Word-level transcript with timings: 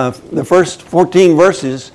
uh, 0.00 0.10
the 0.30 0.44
first 0.44 0.82
14 0.82 1.36
verses, 1.36 1.90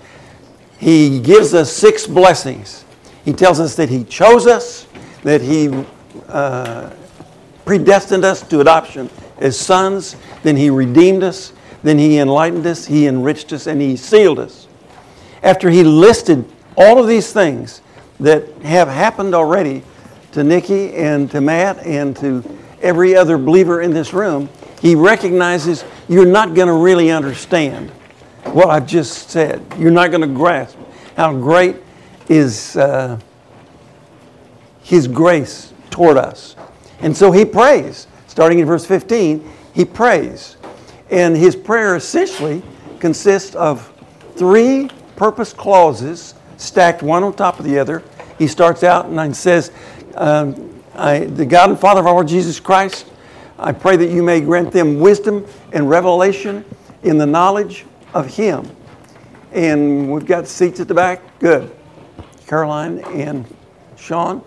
he 0.78 1.22
gives 1.22 1.54
us 1.54 1.72
six 1.72 2.06
blessings. 2.06 2.84
He 3.24 3.32
tells 3.32 3.62
us 3.62 3.78
that 3.78 3.88
he 3.88 4.04
chose 4.04 4.46
us, 4.46 4.88
that 5.24 5.40
he 5.40 5.86
uh, 6.28 6.90
predestined 7.64 8.26
us 8.26 8.46
to 8.50 8.60
adoption 8.60 9.10
as 9.38 9.58
sons, 9.58 10.18
then 10.42 10.58
he 10.58 10.70
redeemed 10.70 11.24
us, 11.24 11.54
then 11.82 11.98
he 11.98 12.18
enlightened 12.18 12.68
us, 12.68 12.86
he 12.86 13.08
enriched 13.08 13.54
us, 13.54 13.68
and 13.68 13.80
he 13.80 13.96
sealed 13.96 14.38
us. 14.38 14.68
After 15.42 15.70
he 15.70 15.86
listed 15.86 16.44
all 16.76 17.00
of 17.00 17.08
these 17.08 17.32
things 17.32 17.80
that 18.20 18.50
have 18.64 18.90
happened 18.90 19.34
already 19.34 19.82
to 20.34 20.44
Nikki 20.44 20.94
and 20.94 21.32
to 21.32 21.40
Matt 21.40 21.78
and 21.86 22.18
to 22.18 22.44
every 22.82 23.16
other 23.16 23.38
believer 23.38 23.82
in 23.82 23.92
this 23.92 24.12
room, 24.12 24.50
he 24.84 24.96
recognizes 24.96 25.86
you're 26.10 26.26
not 26.26 26.54
going 26.54 26.68
to 26.68 26.74
really 26.74 27.10
understand 27.10 27.90
what 28.44 28.70
I've 28.70 28.86
just 28.86 29.30
said. 29.30 29.66
You're 29.80 29.92
not 29.92 30.12
going 30.12 30.22
to 30.22 30.28
grasp 30.28 30.78
how 31.16 31.34
great 31.34 31.78
is 32.28 32.76
uh, 32.76 33.18
His 34.82 35.08
grace 35.08 35.72
toward 35.90 36.18
us. 36.18 36.58
And 37.00 37.16
so 37.16 37.32
he 37.32 37.46
prays. 37.46 38.08
Starting 38.28 38.60
in 38.60 38.66
verse 38.66 38.86
15, 38.86 39.50
he 39.74 39.86
prays. 39.86 40.58
And 41.10 41.38
his 41.38 41.56
prayer 41.56 41.96
essentially 41.96 42.62
consists 43.00 43.56
of 43.56 43.90
three 44.36 44.90
purpose 45.16 45.54
clauses 45.54 46.34
stacked 46.58 47.02
one 47.02 47.24
on 47.24 47.34
top 47.34 47.58
of 47.58 47.64
the 47.64 47.80
other. 47.80 48.04
He 48.38 48.48
starts 48.48 48.84
out 48.84 49.06
and 49.06 49.36
says, 49.36 49.72
um, 50.16 50.84
I, 50.94 51.20
The 51.20 51.46
God 51.46 51.70
and 51.70 51.80
Father 51.80 52.02
of 52.02 52.08
our 52.08 52.14
Lord 52.14 52.28
Jesus 52.28 52.60
Christ, 52.60 53.06
I 53.64 53.72
pray 53.72 53.96
that 53.96 54.10
you 54.10 54.22
may 54.22 54.42
grant 54.42 54.74
them 54.74 55.00
wisdom 55.00 55.46
and 55.72 55.90
revelation 55.90 56.66
in 57.04 57.18
the 57.18 57.26
knowledge 57.26 57.86
of 58.14 58.28
Him. 58.28 58.70
And 59.54 60.12
we've 60.12 60.26
got 60.26 60.48
seats 60.48 60.82
at 60.82 60.90
the 60.90 60.94
back. 60.94 61.22
Good. 61.40 61.74
Caroline 62.46 63.00
and 63.06 63.46
Sean. 63.96 64.44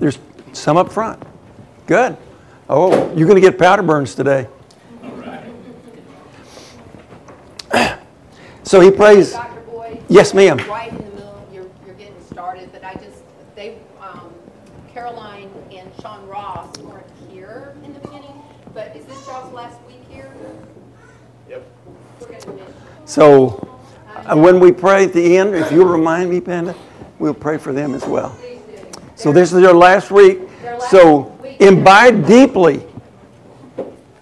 There's 0.00 0.18
some 0.54 0.78
up 0.78 0.90
front. 0.90 1.22
Good. 1.86 2.16
Oh, 2.68 3.14
you're 3.14 3.28
going 3.28 3.40
to 3.40 3.46
get 3.46 3.58
powder 3.58 3.82
burns 3.82 4.14
today. 4.14 4.48
All 5.04 5.10
right. 5.10 5.44
So 8.62 8.80
he 8.80 8.90
prays. 8.90 9.36
Yes, 10.08 10.32
ma'am. 10.32 10.56
Right 10.68 10.90
in 10.90 10.96
the 10.96 11.04
middle, 11.04 11.46
you're, 11.52 11.68
you're 11.84 11.94
getting 11.96 12.18
started, 12.30 12.72
but 12.72 12.82
I 12.82 12.94
just, 12.94 13.22
they, 13.54 13.78
um, 14.00 14.32
Caroline 14.92 15.50
and 15.70 15.90
Sean 16.00 16.26
Ross 16.26 16.76
weren't 16.78 17.06
here 17.30 17.74
in 17.84 17.92
the 17.92 18.00
beginning, 18.00 18.42
but 18.72 18.96
is 18.96 19.04
this 19.04 19.26
y'all's 19.26 19.52
last 19.52 19.78
week 19.86 20.02
here? 20.10 20.32
Yep. 21.48 21.66
We're 22.20 22.26
gonna 22.26 22.52
miss 22.52 22.74
you. 22.74 22.74
So 23.18 23.68
uh, 24.14 24.36
when 24.36 24.60
we 24.60 24.70
pray 24.70 25.02
at 25.02 25.12
the 25.12 25.38
end, 25.38 25.52
if 25.52 25.72
you'll 25.72 25.88
remind 25.88 26.30
me, 26.30 26.40
Panda, 26.40 26.72
we'll 27.18 27.34
pray 27.34 27.58
for 27.58 27.72
them 27.72 27.92
as 27.92 28.06
well. 28.06 28.38
So 29.16 29.32
this 29.32 29.52
is 29.52 29.60
their 29.60 29.74
last 29.74 30.12
week. 30.12 30.38
So 30.88 31.36
imbibe 31.58 32.28
deeply. 32.28 32.86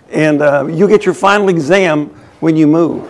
And 0.09 0.41
uh, 0.41 0.67
you 0.69 0.89
get 0.89 1.05
your 1.05 1.13
final 1.13 1.51
exam 1.51 2.07
when 2.41 2.57
you 2.57 2.67
move. 2.67 3.07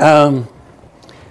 um, 0.00 0.48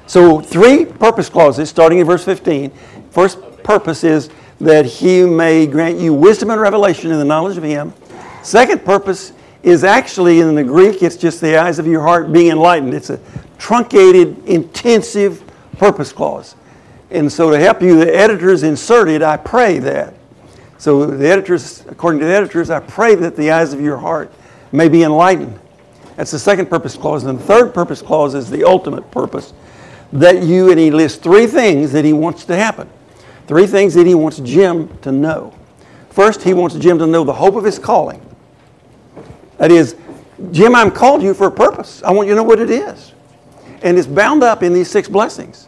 so, 0.08 0.40
three 0.40 0.86
purpose 0.86 1.28
clauses 1.28 1.70
starting 1.70 2.00
in 2.00 2.06
verse 2.06 2.24
15. 2.24 2.72
First 3.12 3.42
purpose 3.62 4.06
is 4.06 4.30
that 4.62 4.86
he 4.86 5.26
may 5.26 5.68
grant 5.68 6.00
you 6.00 6.14
wisdom 6.14 6.50
and 6.50 6.62
revelation 6.62 7.12
in 7.12 7.20
the 7.20 7.26
knowledge 7.26 7.58
of 7.58 7.64
him. 7.64 7.94
Second 8.42 8.86
purpose 8.86 9.34
is 9.64 9.84
actually 9.84 10.40
in 10.40 10.56
the 10.56 10.64
Greek, 10.64 11.04
it's 11.04 11.18
just 11.18 11.42
the 11.42 11.58
eyes 11.58 11.80
of 11.80 11.88
your 11.88 12.02
heart 12.02 12.32
being 12.32 12.52
enlightened. 12.52 12.94
It's 12.94 13.10
a 13.10 13.20
truncated, 13.58 14.46
intensive 14.46 15.44
purpose 15.78 16.14
clause. 16.14 16.56
And 17.12 17.32
so, 17.32 17.50
to 17.50 17.60
help 17.60 17.82
you, 17.82 17.98
the 17.98 18.16
editors 18.16 18.64
inserted, 18.64 19.22
I 19.22 19.38
pray 19.38 19.80
that. 19.80 20.14
So, 20.78 21.06
the 21.06 21.28
editors, 21.28 21.84
according 21.88 22.20
to 22.22 22.26
the 22.26 22.34
editors, 22.34 22.70
I 22.70 22.80
pray 22.80 23.16
that 23.16 23.36
the 23.36 23.52
eyes 23.52 23.74
of 23.74 23.82
your 23.82 23.98
heart 23.98 24.32
may 24.72 24.88
be 24.88 25.04
enlightened. 25.04 25.60
That's 26.16 26.32
the 26.32 26.40
second 26.40 26.70
purpose 26.70 26.96
clause. 26.96 27.24
And 27.24 27.40
the 27.40 27.44
third 27.44 27.74
purpose 27.74 28.02
clause 28.02 28.36
is 28.36 28.50
the 28.50 28.64
ultimate 28.64 29.10
purpose 29.12 29.54
that 30.14 30.44
you, 30.44 30.70
and 30.70 30.80
he 30.80 30.92
lists 30.92 31.18
three 31.18 31.48
things 31.48 31.92
that 31.92 32.06
he 32.06 32.14
wants 32.14 32.46
to 32.46 32.56
happen. 32.56 32.90
Three 33.48 33.68
things 33.68 33.94
that 33.96 34.06
he 34.06 34.16
wants 34.16 34.40
Jim 34.40 34.96
to 35.00 35.12
know. 35.12 35.54
First, 36.10 36.44
he 36.44 36.54
wants 36.54 36.76
Jim 36.76 37.00
to 37.00 37.08
know 37.08 37.24
the 37.24 37.34
hope 37.34 37.56
of 37.56 37.64
his 37.64 37.80
calling. 37.80 38.22
That 39.60 39.72
is, 39.72 39.96
Jim, 40.52 40.74
I'm 40.74 40.90
called 40.90 41.22
you 41.22 41.34
for 41.34 41.48
a 41.48 41.52
purpose. 41.52 42.02
I 42.02 42.12
want 42.12 42.28
you 42.28 42.34
to 42.34 42.38
know 42.38 42.44
what 42.44 42.60
it 42.60 42.72
is. 42.72 43.14
And 43.84 43.98
it's 43.98 44.08
bound 44.08 44.42
up 44.42 44.64
in 44.64 44.74
these 44.74 44.90
six 44.90 45.08
blessings. 45.08 45.68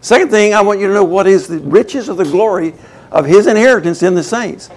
Second 0.00 0.30
thing, 0.30 0.54
I 0.54 0.60
want 0.60 0.80
you 0.80 0.88
to 0.88 0.94
know 0.94 1.04
what 1.04 1.26
is 1.26 1.46
the 1.46 1.58
riches 1.60 2.08
of 2.08 2.16
the 2.16 2.24
glory 2.24 2.74
of 3.10 3.24
his 3.24 3.46
inheritance 3.46 4.02
in 4.02 4.14
the 4.14 4.22
saints. 4.22 4.70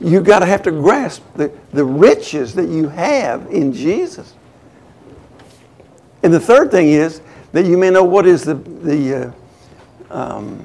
You've 0.00 0.24
got 0.24 0.40
to 0.40 0.46
have 0.46 0.62
to 0.64 0.70
grasp 0.70 1.22
the, 1.34 1.52
the 1.72 1.84
riches 1.84 2.54
that 2.54 2.68
you 2.68 2.88
have 2.88 3.46
in 3.50 3.72
Jesus. 3.72 4.34
And 6.22 6.32
the 6.32 6.40
third 6.40 6.70
thing 6.70 6.88
is 6.88 7.20
that 7.52 7.64
you 7.64 7.76
may 7.78 7.90
know 7.90 8.04
what 8.04 8.26
is 8.26 8.42
the, 8.42 8.54
the 8.54 9.32
uh, 10.10 10.14
um, 10.36 10.62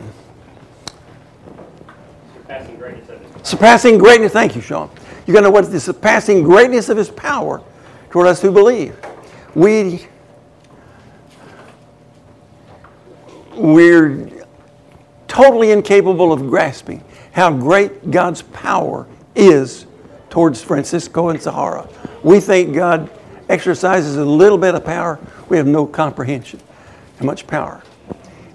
Surpassing 2.33 2.77
greatness 2.77 3.09
of 3.09 3.21
his. 3.21 3.47
surpassing 3.47 3.97
greatness. 3.97 4.33
Thank 4.33 4.55
you, 4.55 4.61
Sean. 4.61 4.89
You're 5.31 5.39
going 5.39 5.53
to 5.53 5.57
is 5.57 5.69
the 5.69 5.79
surpassing 5.79 6.43
greatness 6.43 6.89
of 6.89 6.97
his 6.97 7.09
power 7.09 7.61
toward 8.09 8.27
us 8.27 8.41
who 8.41 8.51
believe. 8.51 8.99
We, 9.55 10.05
we're 13.53 14.29
totally 15.29 15.71
incapable 15.71 16.33
of 16.33 16.41
grasping 16.49 17.01
how 17.31 17.49
great 17.53 18.11
God's 18.11 18.41
power 18.41 19.07
is 19.33 19.85
towards 20.29 20.61
Francisco 20.61 21.29
and 21.29 21.41
Sahara. 21.41 21.87
We 22.23 22.41
think 22.41 22.75
God 22.75 23.09
exercises 23.47 24.17
a 24.17 24.25
little 24.25 24.57
bit 24.57 24.75
of 24.75 24.83
power. 24.83 25.17
We 25.47 25.55
have 25.55 25.65
no 25.65 25.85
comprehension 25.87 26.59
how 27.19 27.25
much 27.25 27.47
power. 27.47 27.81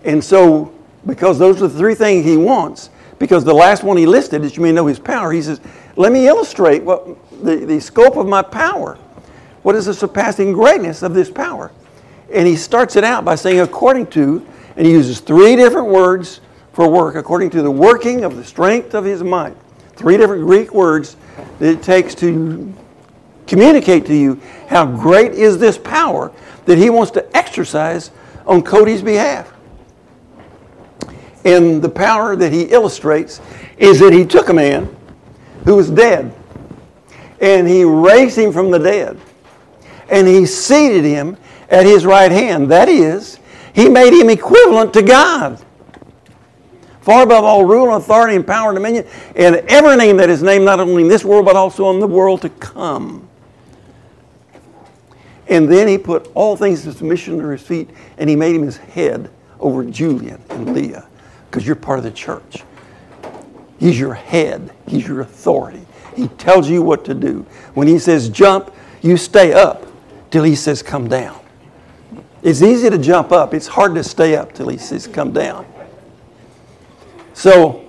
And 0.05 0.23
so, 0.23 0.75
because 1.07 1.39
those 1.39 1.63
are 1.63 1.69
the 1.69 1.79
three 1.79 1.95
things 1.95 2.27
he 2.27 2.37
wants, 2.37 2.91
because 3.19 3.45
the 3.45 3.55
last 3.55 3.83
one 3.83 3.97
he 3.97 4.05
listed 4.05 4.45
is 4.45 4.59
you 4.59 4.63
may 4.63 4.73
know 4.73 4.85
his 4.85 4.99
power, 4.99 5.33
he 5.33 5.41
says, 5.41 5.59
let 5.97 6.13
me 6.13 6.29
illustrate 6.29 6.83
what 6.83 7.07
the, 7.43 7.57
the 7.57 7.81
scope 7.81 8.17
of 8.17 8.27
my 8.27 8.43
power. 8.43 8.99
What 9.63 9.75
is 9.75 9.87
the 9.87 9.95
surpassing 9.95 10.53
greatness 10.53 11.03
of 11.03 11.15
this 11.15 11.31
power? 11.31 11.73
And 12.33 12.47
he 12.47 12.57
starts 12.57 12.97
it 12.97 13.05
out 13.05 13.25
by 13.25 13.35
saying, 13.35 13.61
according 13.61 14.09
to, 14.09 14.47
and 14.77 14.87
he 14.87 14.93
uses 14.93 15.21
three 15.21 15.57
different 15.57 15.89
words 15.89 16.41
for 16.73 16.89
work, 16.89 17.15
according 17.15 17.51
to 17.51 17.63
the 17.63 17.71
working 17.71 18.25
of 18.25 18.37
the 18.37 18.45
strength 18.45 18.95
of 18.95 19.05
his 19.05 19.23
might. 19.23 19.57
Three 19.95 20.19
different 20.19 20.45
Greek 20.45 20.75
words 20.75 21.17
that 21.59 21.71
it 21.71 21.83
takes 21.83 22.15
to 22.17 22.73
communicate 23.47 24.05
to 24.07 24.15
you 24.15 24.41
how 24.69 24.85
great 24.85 25.33
is 25.33 25.59
this 25.59 25.79
power 25.79 26.33
that 26.67 26.77
he 26.77 26.91
wants 26.91 27.13
to 27.13 27.37
exercise 27.37 28.11
on 28.47 28.63
Cody's 28.63 29.03
behalf. 29.03 29.53
And 31.45 31.81
the 31.81 31.89
power 31.89 32.37
that 32.37 32.53
he 32.53 32.63
illustrates 32.65 33.41
is 33.79 34.01
that 34.01 34.13
he 34.13 34.25
took 34.25 34.49
a 34.49 34.55
man 34.55 34.96
who 35.67 35.77
was 35.77 35.91
dead 35.91 36.33
and 37.41 37.69
he 37.69 37.85
raised 37.85 38.39
him 38.39 38.53
from 38.53 38.71
the 38.71 38.79
dead 38.79 39.21
and 40.09 40.27
he 40.27 40.47
seated 40.47 41.05
him 41.05 41.37
at 41.69 41.85
his 41.85 42.07
right 42.07 42.31
hand. 42.31 42.71
That 42.71 42.89
is, 42.89 43.41
he 43.75 43.89
made 43.89 44.19
him 44.19 44.31
equivalent 44.31 44.95
to 44.95 45.03
God. 45.03 45.61
Far 47.01 47.25
above 47.25 47.45
all 47.45 47.65
rule 47.65 47.93
and 47.93 48.03
authority 48.03 48.37
and 48.37 48.47
power 48.47 48.71
and 48.71 48.77
dominion, 48.77 49.07
and 49.37 49.57
every 49.69 49.97
name 49.97 50.17
that 50.17 50.31
is 50.31 50.43
named 50.43 50.65
not 50.65 50.81
only 50.81 51.03
in 51.03 51.09
this 51.09 51.25
world 51.25 51.45
but 51.45 51.55
also 51.55 51.91
in 51.91 52.01
the 52.01 52.07
world 52.07 52.43
to 52.43 52.49
come. 52.49 53.29
And 55.49 55.71
then 55.71 55.87
he 55.87 55.99
put 55.99 56.29
all 56.35 56.57
things 56.57 56.85
in 56.87 56.93
submission 56.93 57.35
under 57.35 57.53
his 57.53 57.63
feet, 57.63 57.91
and 58.19 58.29
he 58.29 58.35
made 58.35 58.57
him 58.57 58.63
his 58.63 58.77
head 58.77 59.31
over 59.61 59.85
Julian 59.85 60.43
and 60.51 60.75
Leah, 60.75 61.07
because 61.49 61.65
you're 61.65 61.77
part 61.77 61.99
of 61.99 62.05
the 62.05 62.11
church. 62.11 62.65
He's 63.79 63.99
your 63.99 64.15
head, 64.15 64.73
he's 64.87 65.07
your 65.07 65.21
authority. 65.21 65.85
He 66.15 66.29
tells 66.29 66.69
you 66.69 66.83
what 66.83 67.05
to 67.05 67.15
do. 67.15 67.45
When 67.75 67.87
he 67.87 67.99
says 67.99 68.29
jump, 68.29 68.75
you 69.03 69.17
stay 69.17 69.53
up 69.53 69.87
till 70.31 70.45
he 70.45 70.55
says 70.55 70.83
come 70.83 71.09
down. 71.09 71.39
It's 72.43 72.63
easy 72.63 72.89
to 72.89 72.99
jump 72.99 73.33
up, 73.33 73.53
it's 73.55 73.67
hard 73.67 73.95
to 73.97 74.05
stay 74.05 74.37
up 74.37 74.53
till 74.53 74.69
he 74.69 74.79
says 74.79 75.07
come 75.07 75.33
down. 75.33 75.67
So 77.35 77.85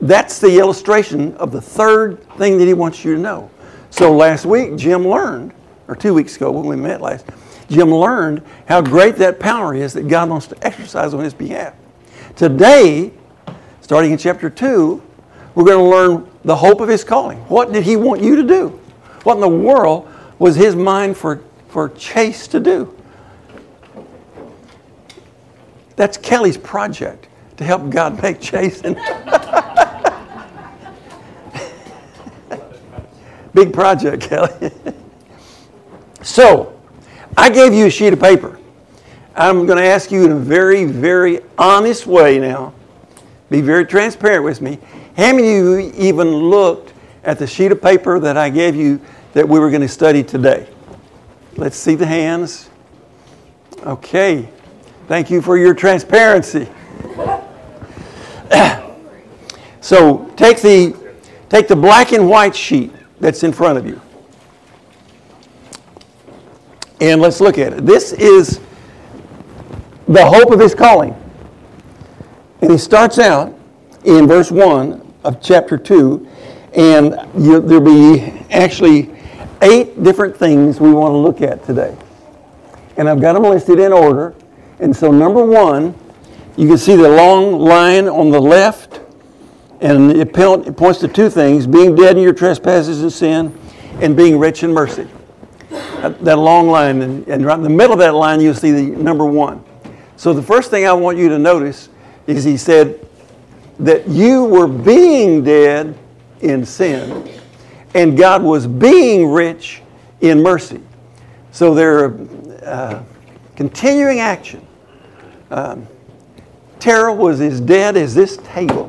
that's 0.00 0.38
the 0.38 0.58
illustration 0.58 1.34
of 1.36 1.50
the 1.50 1.60
third 1.60 2.22
thing 2.36 2.58
that 2.58 2.66
he 2.66 2.74
wants 2.74 3.04
you 3.04 3.14
to 3.14 3.20
know. 3.20 3.50
So 3.90 4.14
last 4.14 4.46
week, 4.46 4.76
Jim 4.76 5.06
learned, 5.06 5.52
or 5.88 5.96
two 5.96 6.14
weeks 6.14 6.36
ago 6.36 6.50
when 6.50 6.66
we 6.66 6.76
met 6.76 7.00
last, 7.00 7.26
Jim 7.68 7.92
learned 7.92 8.42
how 8.68 8.80
great 8.80 9.16
that 9.16 9.40
power 9.40 9.74
is 9.74 9.92
that 9.94 10.06
God 10.06 10.28
wants 10.28 10.46
to 10.48 10.66
exercise 10.66 11.14
on 11.14 11.24
his 11.24 11.34
behalf. 11.34 11.74
Today, 12.36 13.12
starting 13.86 14.10
in 14.10 14.18
chapter 14.18 14.50
2, 14.50 15.00
we're 15.54 15.64
going 15.64 15.78
to 15.78 15.88
learn 15.88 16.28
the 16.42 16.56
hope 16.56 16.80
of 16.80 16.88
his 16.88 17.04
calling. 17.04 17.38
What 17.42 17.72
did 17.72 17.84
he 17.84 17.94
want 17.94 18.20
you 18.20 18.34
to 18.34 18.42
do? 18.42 18.70
What 19.22 19.34
in 19.34 19.40
the 19.40 19.48
world 19.48 20.08
was 20.40 20.56
his 20.56 20.74
mind 20.74 21.16
for, 21.16 21.44
for 21.68 21.90
Chase 21.90 22.48
to 22.48 22.58
do? 22.58 22.92
That's 25.94 26.16
Kelly's 26.16 26.56
project 26.56 27.28
to 27.58 27.64
help 27.64 27.88
God 27.88 28.20
make 28.20 28.40
Chase. 28.40 28.80
And 28.80 28.96
Big 33.54 33.72
project, 33.72 34.20
Kelly. 34.20 34.72
so, 36.22 36.76
I 37.36 37.50
gave 37.50 37.72
you 37.72 37.86
a 37.86 37.90
sheet 37.90 38.12
of 38.12 38.18
paper. 38.18 38.58
I'm 39.36 39.64
going 39.64 39.78
to 39.78 39.84
ask 39.84 40.10
you 40.10 40.24
in 40.24 40.32
a 40.32 40.36
very, 40.36 40.86
very 40.86 41.38
honest 41.56 42.08
way 42.08 42.40
now. 42.40 42.74
Be 43.48 43.60
very 43.60 43.86
transparent 43.86 44.44
with 44.44 44.60
me. 44.60 44.78
How 45.16 45.32
many 45.32 45.58
of 45.58 45.64
you 45.64 45.92
even 45.96 46.28
looked 46.28 46.92
at 47.24 47.38
the 47.38 47.46
sheet 47.46 47.72
of 47.72 47.80
paper 47.80 48.18
that 48.20 48.36
I 48.36 48.50
gave 48.50 48.74
you 48.74 49.00
that 49.34 49.48
we 49.48 49.58
were 49.58 49.70
going 49.70 49.82
to 49.82 49.88
study 49.88 50.22
today? 50.22 50.68
Let's 51.56 51.76
see 51.76 51.94
the 51.94 52.06
hands. 52.06 52.70
Okay. 53.84 54.48
Thank 55.06 55.30
you 55.30 55.40
for 55.40 55.56
your 55.56 55.74
transparency. 55.74 56.68
so 59.80 60.32
take 60.36 60.60
the, 60.60 60.96
take 61.48 61.68
the 61.68 61.76
black 61.76 62.12
and 62.12 62.28
white 62.28 62.56
sheet 62.56 62.92
that's 63.20 63.44
in 63.44 63.52
front 63.52 63.78
of 63.78 63.86
you. 63.86 64.00
And 67.00 67.20
let's 67.20 67.40
look 67.40 67.58
at 67.58 67.72
it. 67.74 67.86
This 67.86 68.12
is 68.12 68.60
the 70.08 70.26
hope 70.26 70.50
of 70.50 70.58
his 70.58 70.74
calling. 70.74 71.14
And 72.62 72.70
he 72.70 72.78
starts 72.78 73.18
out 73.18 73.56
in 74.04 74.26
verse 74.26 74.50
1 74.50 75.14
of 75.24 75.42
chapter 75.42 75.76
2, 75.76 76.26
and 76.74 77.14
you, 77.36 77.60
there'll 77.60 77.80
be 77.80 78.20
actually 78.50 79.14
eight 79.62 80.02
different 80.02 80.36
things 80.36 80.80
we 80.80 80.92
want 80.92 81.12
to 81.12 81.18
look 81.18 81.42
at 81.42 81.64
today. 81.64 81.96
And 82.96 83.08
I've 83.08 83.20
got 83.20 83.34
them 83.34 83.42
listed 83.42 83.78
in 83.78 83.92
order. 83.92 84.34
And 84.78 84.94
so, 84.94 85.10
number 85.10 85.44
one, 85.44 85.94
you 86.56 86.68
can 86.68 86.78
see 86.78 86.96
the 86.96 87.08
long 87.08 87.58
line 87.58 88.08
on 88.08 88.30
the 88.30 88.40
left 88.40 89.00
and 89.80 90.12
it, 90.12 90.32
points 90.32 91.00
to 91.00 91.08
two 91.08 91.28
things 91.28 91.66
being 91.66 91.94
dead 91.94 92.16
in 92.16 92.22
your 92.22 92.32
trespasses 92.32 93.02
and 93.02 93.12
sin, 93.12 93.58
and 94.00 94.16
being 94.16 94.38
rich 94.38 94.62
in 94.62 94.72
mercy. 94.72 95.06
That, 95.70 96.24
that 96.24 96.38
long 96.38 96.68
line, 96.68 97.02
and, 97.02 97.26
and, 97.28 97.44
right 97.44 97.56
in 97.56 97.62
the 97.62 97.68
middle 97.68 97.92
of 97.92 97.98
that 97.98 98.14
line, 98.14 98.40
you'll 98.40 98.54
see 98.54 98.70
the 98.70 98.96
number 98.96 99.26
one. 99.26 99.62
So, 100.16 100.32
the 100.32 100.42
first 100.42 100.70
thing 100.70 100.86
I 100.86 100.92
want 100.92 101.18
you 101.18 101.28
to 101.28 101.38
notice 101.38 101.88
is 102.26 102.44
he 102.44 102.56
said 102.56 103.06
that 103.78 104.08
you 104.08 104.44
were 104.44 104.68
being 104.68 105.44
dead 105.44 105.96
in 106.40 106.64
sin, 106.64 107.28
and 107.94 108.16
God 108.16 108.42
was 108.42 108.66
being 108.66 109.30
rich 109.30 109.82
in 110.20 110.42
mercy. 110.42 110.80
So, 111.52 111.74
there 111.74 112.04
are 112.04 112.28
uh, 112.64 113.02
continuing 113.54 114.20
action. 114.20 114.66
Um, 115.50 115.86
was 116.86 117.40
as 117.40 117.60
dead 117.60 117.96
as 117.96 118.14
this 118.14 118.36
table 118.44 118.88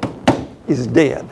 is 0.67 0.85
dead. 0.85 1.27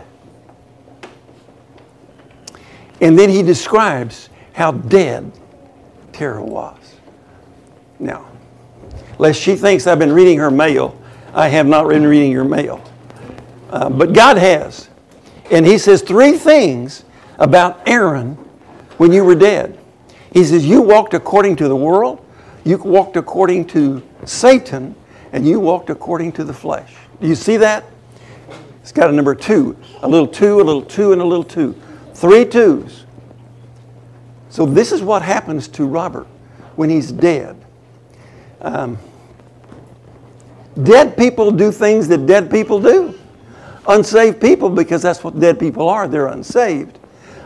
And 3.01 3.19
then 3.19 3.30
he 3.30 3.44
describes 3.44 4.30
how 4.54 4.72
dead 4.72 5.31
Terah 6.12 6.44
was. 6.44 6.96
Now, 8.00 8.25
lest 9.19 9.40
she 9.40 9.56
thinks 9.56 9.86
I've 9.86 10.00
been 10.00 10.13
reading 10.13 10.40
her 10.40 10.50
mail, 10.50 11.00
I 11.36 11.50
have 11.50 11.68
not 11.68 11.90
been 11.90 12.08
reading 12.08 12.32
your 12.32 12.46
mail. 12.46 12.82
Uh, 13.70 13.90
but 13.90 14.14
God 14.14 14.38
has. 14.38 14.90
And 15.52 15.66
he 15.66 15.78
says 15.78 16.02
three 16.02 16.32
things 16.32 17.04
about 17.38 17.86
Aaron 17.88 18.36
when 18.98 19.12
you 19.12 19.26
were 19.26 19.36
dead. 19.36 19.78
He 20.32 20.46
says, 20.46 20.66
You 20.66 20.82
walked 20.82 21.14
according 21.14 21.58
to 21.58 21.68
the 21.68 21.76
world, 21.76 22.26
you 22.64 22.78
walked 22.78 23.18
according 23.18 23.68
to 23.68 24.02
Satan, 24.24 24.96
and 25.34 25.46
you 25.46 25.60
walked 25.60 25.90
according 25.90 26.32
to 26.34 26.46
the 26.46 26.54
flesh. 26.54 26.96
Do 27.20 27.28
you 27.28 27.36
see 27.36 27.58
that? 27.58 27.84
It's 28.82 28.94
got 28.94 29.10
a 29.10 29.14
number 29.14 29.36
two, 29.36 29.78
a 30.02 30.08
little 30.08 30.28
two, 30.28 30.62
a 30.62 30.64
little 30.64 30.84
two, 30.84 31.12
and 31.12 31.22
a 31.22 31.26
little 31.26 31.44
two. 31.44 31.76
Three 32.14 32.46
twos. 32.46 33.04
So 34.50 34.66
this 34.66 34.94
is 34.94 35.02
what 35.02 35.22
happens 35.22 35.68
to 35.70 35.86
Robert 35.86 36.28
when 36.78 36.90
he's 36.90 37.12
dead. 37.12 37.58
Um, 38.62 38.98
dead 40.83 41.18
people 41.18 41.51
do 41.51 41.72
things 41.72 42.07
that 42.07 42.25
dead 42.25 42.50
people 42.50 42.81
do. 42.81 43.18
Unsaved 43.88 44.42
people, 44.42 44.69
because 44.69 45.01
that's 45.01 45.24
what 45.24 45.39
dead 45.39 45.60
people 45.60 45.88
are, 45.88 46.07
they're 46.07 46.27
unsaved. 46.27 46.98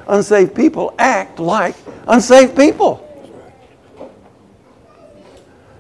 Unsaved 0.08 0.56
people 0.56 0.94
act 0.98 1.40
like 1.40 1.76
unsaved 2.08 2.56
people. 2.56 3.06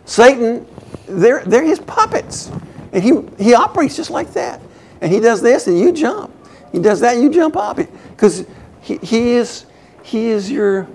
Satan, 0.05 0.67
they're, 1.07 1.43
they're 1.45 1.63
his 1.63 1.79
puppets. 1.79 2.51
And 2.91 3.03
he, 3.03 3.21
he 3.37 3.53
operates 3.53 3.95
just 3.95 4.09
like 4.09 4.33
that 4.33 4.61
and 5.01 5.11
he 5.11 5.19
does 5.19 5.41
this 5.41 5.67
and 5.67 5.79
you 5.79 5.91
jump. 5.91 6.33
He 6.71 6.79
does 6.79 6.99
that 6.99 7.15
and 7.15 7.23
you 7.23 7.29
jump 7.29 7.55
up. 7.55 7.77
Because 7.77 8.45
he, 8.81 8.97
he, 8.97 9.31
is, 9.31 9.65
he 10.03 10.27
is 10.27 10.51
your, 10.51 10.87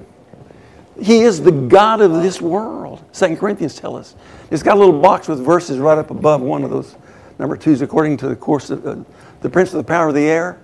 he 1.00 1.20
is 1.20 1.40
the 1.40 1.52
God 1.52 2.00
of 2.00 2.22
this 2.22 2.40
world. 2.40 3.04
Second 3.12 3.38
Corinthians 3.38 3.74
tell 3.74 3.96
us. 3.96 4.14
It's 4.50 4.62
got 4.62 4.76
a 4.76 4.80
little 4.80 5.00
box 5.00 5.28
with 5.28 5.44
verses 5.44 5.78
right 5.78 5.98
up 5.98 6.10
above 6.10 6.40
one 6.40 6.62
of 6.62 6.70
those 6.70 6.96
number 7.38 7.56
twos, 7.56 7.82
according 7.82 8.16
to 8.18 8.28
the 8.28 8.36
course 8.36 8.70
of 8.70 8.86
uh, 8.86 8.96
the 9.40 9.50
prince 9.50 9.72
of 9.72 9.78
the 9.78 9.84
power 9.84 10.08
of 10.08 10.14
the 10.14 10.26
air. 10.26 10.60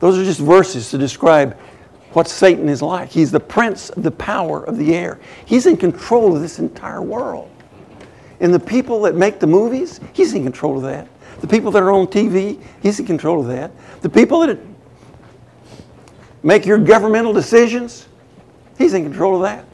Those 0.00 0.18
are 0.18 0.24
just 0.24 0.40
verses 0.40 0.90
to 0.90 0.98
describe 0.98 1.56
what 2.12 2.28
Satan 2.28 2.68
is 2.68 2.80
like. 2.80 3.10
He's 3.10 3.30
the 3.30 3.40
prince 3.40 3.90
of 3.90 4.02
the 4.02 4.10
power 4.10 4.64
of 4.64 4.78
the 4.78 4.94
air. 4.94 5.20
He's 5.44 5.66
in 5.66 5.76
control 5.76 6.34
of 6.34 6.40
this 6.40 6.58
entire 6.58 7.02
world. 7.02 7.50
And 8.40 8.52
the 8.52 8.60
people 8.60 9.02
that 9.02 9.14
make 9.14 9.40
the 9.40 9.46
movies, 9.46 10.00
he's 10.12 10.34
in 10.34 10.44
control 10.44 10.76
of 10.76 10.82
that. 10.84 11.08
The 11.40 11.46
people 11.46 11.70
that 11.72 11.82
are 11.82 11.92
on 11.92 12.06
TV, 12.06 12.60
he's 12.82 13.00
in 13.00 13.06
control 13.06 13.40
of 13.40 13.48
that. 13.48 13.70
The 14.00 14.08
people 14.08 14.40
that 14.40 14.58
make 16.42 16.64
your 16.64 16.78
governmental 16.78 17.32
decisions, 17.32 18.08
he's 18.78 18.94
in 18.94 19.02
control 19.02 19.36
of 19.36 19.42
that. 19.42 19.64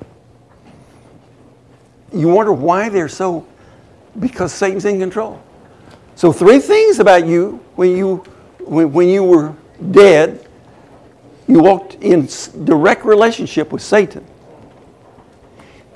You 2.13 2.29
wonder 2.29 2.53
why 2.53 2.89
they're 2.89 3.09
so, 3.09 3.47
because 4.19 4.53
Satan's 4.53 4.85
in 4.85 4.99
control. 4.99 5.43
So, 6.15 6.33
three 6.33 6.59
things 6.59 6.99
about 6.99 7.27
you 7.27 7.65
when 7.77 7.97
you, 7.97 8.17
when, 8.61 8.93
when 8.93 9.09
you 9.09 9.25
were 9.25 9.55
dead, 9.91 10.47
you 11.47 11.61
walked 11.61 11.95
in 11.95 12.29
direct 12.65 13.05
relationship 13.05 13.73
with 13.73 13.83
Satan. 13.83 14.25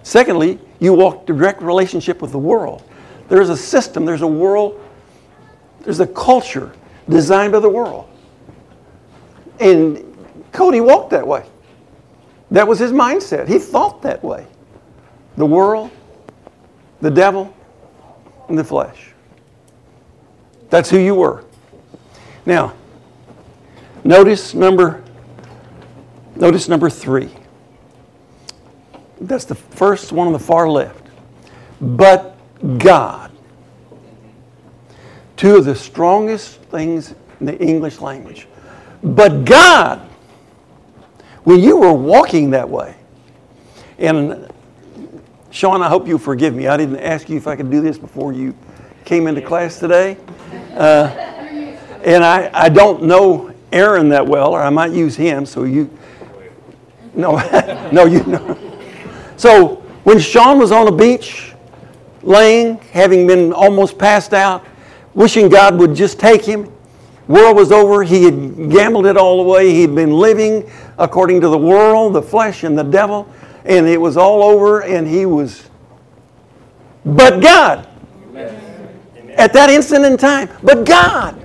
Secondly, 0.02 0.58
you 0.80 0.92
walked 0.92 1.26
direct 1.26 1.62
relationship 1.62 2.22
with 2.22 2.32
the 2.32 2.38
world. 2.38 2.82
There's 3.28 3.48
a 3.48 3.56
system, 3.56 4.04
there's 4.04 4.22
a 4.22 4.26
world 4.26 4.80
there's 5.84 6.00
a 6.00 6.06
culture 6.06 6.72
designed 7.08 7.52
by 7.52 7.60
the 7.60 7.68
world. 7.68 8.08
And 9.60 10.02
Cody 10.52 10.80
walked 10.80 11.10
that 11.10 11.26
way. 11.26 11.44
That 12.50 12.66
was 12.66 12.78
his 12.78 12.90
mindset. 12.90 13.46
He 13.46 13.58
thought 13.58 14.02
that 14.02 14.22
way. 14.24 14.46
The 15.36 15.46
world, 15.46 15.90
the 17.04 17.10
devil, 17.10 17.54
and 18.48 18.58
the 18.58 18.64
flesh. 18.64 19.12
That's 20.70 20.90
who 20.90 20.98
you 20.98 21.14
were. 21.14 21.44
Now, 22.46 22.74
notice 24.02 24.54
number 24.54 25.02
notice 26.36 26.68
number 26.68 26.90
3. 26.90 27.30
That's 29.20 29.44
the 29.44 29.54
first 29.54 30.10
one 30.12 30.26
on 30.26 30.32
the 30.32 30.38
far 30.38 30.68
left. 30.68 31.06
But 31.80 32.36
God 32.78 33.24
two 35.36 35.56
of 35.56 35.64
the 35.64 35.74
strongest 35.74 36.60
things 36.62 37.14
in 37.40 37.46
the 37.46 37.58
English 37.58 38.00
language. 38.00 38.46
But 39.02 39.44
God, 39.44 40.00
when 41.42 41.60
you 41.60 41.76
were 41.76 41.92
walking 41.92 42.50
that 42.50 42.68
way, 42.68 42.94
and 43.98 44.43
Sean, 45.54 45.82
I 45.82 45.88
hope 45.88 46.08
you'll 46.08 46.18
forgive 46.18 46.52
me. 46.52 46.66
I 46.66 46.76
didn't 46.76 46.98
ask 46.98 47.28
you 47.28 47.36
if 47.36 47.46
I 47.46 47.54
could 47.54 47.70
do 47.70 47.80
this 47.80 47.96
before 47.96 48.32
you 48.32 48.56
came 49.04 49.28
into 49.28 49.40
class 49.40 49.78
today. 49.78 50.16
Uh, 50.72 51.06
and 52.02 52.24
I, 52.24 52.50
I 52.52 52.68
don't 52.68 53.04
know 53.04 53.54
Aaron 53.70 54.08
that 54.08 54.26
well, 54.26 54.50
or 54.50 54.60
I 54.60 54.70
might 54.70 54.90
use 54.90 55.14
him, 55.14 55.46
so 55.46 55.62
you. 55.62 55.88
No, 57.14 57.36
no, 57.92 58.04
you 58.04 58.24
know. 58.24 58.58
So 59.36 59.76
when 60.02 60.18
Sean 60.18 60.58
was 60.58 60.72
on 60.72 60.86
the 60.86 60.92
beach, 60.92 61.52
laying, 62.24 62.78
having 62.90 63.24
been 63.24 63.52
almost 63.52 63.96
passed 63.96 64.34
out, 64.34 64.66
wishing 65.14 65.48
God 65.48 65.78
would 65.78 65.94
just 65.94 66.18
take 66.18 66.44
him. 66.44 66.68
World 67.28 67.56
was 67.56 67.70
over. 67.70 68.02
He 68.02 68.24
had 68.24 68.70
gambled 68.72 69.06
it 69.06 69.16
all 69.16 69.40
away. 69.40 69.72
He'd 69.72 69.94
been 69.94 70.14
living 70.14 70.68
according 70.98 71.42
to 71.42 71.48
the 71.48 71.58
world, 71.58 72.12
the 72.14 72.22
flesh, 72.22 72.64
and 72.64 72.76
the 72.76 72.82
devil, 72.82 73.32
and 73.64 73.86
it 73.86 74.00
was 74.00 74.16
all 74.16 74.42
over, 74.42 74.82
and 74.82 75.06
he 75.06 75.26
was. 75.26 75.68
But 77.04 77.40
God. 77.40 77.88
Amen. 78.28 79.34
At 79.36 79.52
that 79.52 79.70
instant 79.70 80.04
in 80.04 80.16
time. 80.16 80.48
But 80.62 80.84
God. 80.84 81.40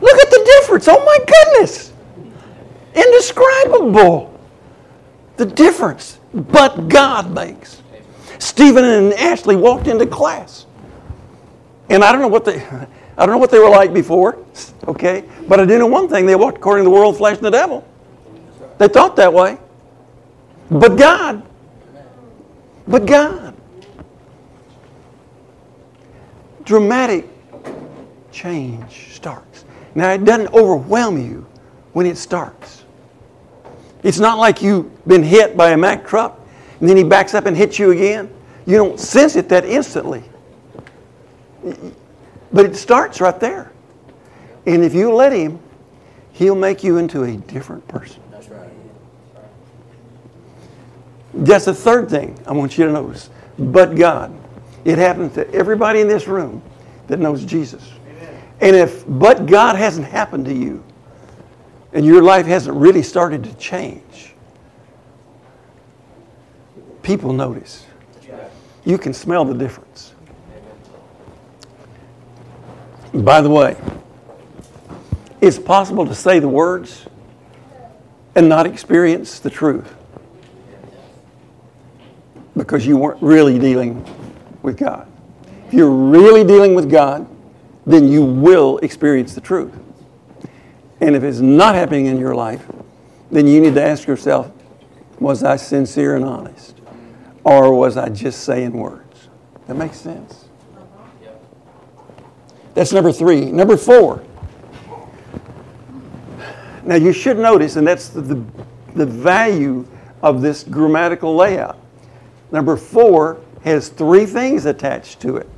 Look 0.00 0.20
at 0.20 0.30
the 0.30 0.60
difference. 0.60 0.88
Oh 0.88 1.04
my 1.04 1.18
goodness. 1.26 1.92
Indescribable. 2.94 4.28
the 5.36 5.46
difference 5.46 6.18
but 6.34 6.88
God 6.88 7.32
makes. 7.32 7.82
Stephen 8.38 8.84
and 8.84 9.12
Ashley 9.14 9.56
walked 9.56 9.86
into 9.86 10.06
class. 10.06 10.66
And 11.88 12.02
I 12.02 12.12
don't 12.12 12.20
know 12.20 12.28
what 12.28 12.44
they 12.44 12.62
I 13.16 13.26
don't 13.26 13.34
know 13.34 13.38
what 13.38 13.50
they 13.50 13.58
were 13.58 13.68
like 13.68 13.92
before, 13.92 14.38
okay? 14.88 15.24
But 15.46 15.60
I 15.60 15.66
do 15.66 15.78
know 15.78 15.86
one 15.86 16.08
thing, 16.08 16.24
they 16.24 16.34
walked 16.34 16.56
according 16.56 16.84
to 16.84 16.90
the 16.90 16.94
world, 16.94 17.16
flesh, 17.18 17.36
and 17.36 17.44
the 17.44 17.50
devil. 17.50 17.86
They 18.78 18.88
thought 18.88 19.16
that 19.16 19.32
way. 19.32 19.58
But 20.72 20.96
God. 20.96 21.42
But 22.88 23.06
God. 23.06 23.54
Dramatic 26.64 27.28
change 28.30 29.14
starts. 29.14 29.64
Now, 29.94 30.10
it 30.12 30.24
doesn't 30.24 30.54
overwhelm 30.54 31.18
you 31.18 31.46
when 31.92 32.06
it 32.06 32.16
starts. 32.16 32.84
It's 34.02 34.18
not 34.18 34.38
like 34.38 34.62
you've 34.62 35.06
been 35.06 35.22
hit 35.22 35.56
by 35.56 35.70
a 35.70 35.76
Mack 35.76 36.06
truck 36.06 36.40
and 36.80 36.88
then 36.88 36.96
he 36.96 37.04
backs 37.04 37.34
up 37.34 37.46
and 37.46 37.56
hits 37.56 37.78
you 37.78 37.90
again. 37.90 38.32
You 38.64 38.78
don't 38.78 38.98
sense 38.98 39.36
it 39.36 39.48
that 39.50 39.64
instantly. 39.64 40.24
But 42.52 42.64
it 42.64 42.76
starts 42.76 43.20
right 43.20 43.38
there. 43.38 43.72
And 44.66 44.82
if 44.82 44.94
you 44.94 45.12
let 45.12 45.32
him, 45.32 45.60
he'll 46.32 46.54
make 46.54 46.82
you 46.82 46.96
into 46.96 47.24
a 47.24 47.36
different 47.36 47.86
person. 47.88 48.21
That's 51.34 51.64
the 51.64 51.74
third 51.74 52.10
thing 52.10 52.38
I 52.46 52.52
want 52.52 52.76
you 52.76 52.86
to 52.86 52.92
notice. 52.92 53.30
But 53.58 53.94
God. 53.94 54.38
It 54.84 54.98
happens 54.98 55.34
to 55.34 55.48
everybody 55.52 56.00
in 56.00 56.08
this 56.08 56.26
room 56.26 56.62
that 57.06 57.18
knows 57.20 57.44
Jesus. 57.44 57.88
And 58.60 58.74
if 58.76 59.04
but 59.06 59.46
God 59.46 59.76
hasn't 59.76 60.06
happened 60.06 60.44
to 60.46 60.54
you, 60.54 60.82
and 61.92 62.06
your 62.06 62.22
life 62.22 62.46
hasn't 62.46 62.76
really 62.76 63.02
started 63.02 63.44
to 63.44 63.54
change, 63.54 64.34
people 67.02 67.32
notice. 67.32 67.86
You 68.84 68.98
can 68.98 69.12
smell 69.12 69.44
the 69.44 69.54
difference. 69.54 70.14
By 73.14 73.40
the 73.40 73.50
way, 73.50 73.76
it's 75.40 75.58
possible 75.58 76.06
to 76.06 76.14
say 76.14 76.38
the 76.38 76.48
words 76.48 77.06
and 78.34 78.48
not 78.48 78.66
experience 78.66 79.38
the 79.38 79.50
truth 79.50 79.94
because 82.72 82.86
you 82.86 82.96
weren't 82.96 83.20
really 83.20 83.58
dealing 83.58 84.02
with 84.62 84.78
God. 84.78 85.06
If 85.66 85.74
you're 85.74 85.90
really 85.90 86.42
dealing 86.42 86.74
with 86.74 86.90
God, 86.90 87.28
then 87.84 88.08
you 88.08 88.24
will 88.24 88.78
experience 88.78 89.34
the 89.34 89.42
truth. 89.42 89.78
And 91.02 91.14
if 91.14 91.22
it's 91.22 91.40
not 91.40 91.74
happening 91.74 92.06
in 92.06 92.18
your 92.18 92.34
life, 92.34 92.64
then 93.30 93.46
you 93.46 93.60
need 93.60 93.74
to 93.74 93.84
ask 93.84 94.06
yourself 94.06 94.50
was 95.20 95.44
I 95.44 95.56
sincere 95.56 96.16
and 96.16 96.24
honest? 96.24 96.80
Or 97.44 97.78
was 97.78 97.98
I 97.98 98.08
just 98.08 98.44
saying 98.44 98.72
words? 98.72 99.28
That 99.66 99.74
makes 99.74 99.98
sense. 99.98 100.46
That's 102.72 102.94
number 102.94 103.12
three. 103.12 103.52
Number 103.52 103.76
four. 103.76 104.24
Now 106.84 106.94
you 106.94 107.12
should 107.12 107.36
notice, 107.36 107.76
and 107.76 107.86
that's 107.86 108.08
the, 108.08 108.22
the, 108.22 108.44
the 108.94 109.04
value 109.04 109.86
of 110.22 110.40
this 110.40 110.64
grammatical 110.64 111.36
layout. 111.36 111.76
Number 112.52 112.76
four 112.76 113.40
has 113.64 113.88
three 113.88 114.26
things 114.26 114.66
attached 114.66 115.20
to 115.20 115.38
it. 115.38 115.48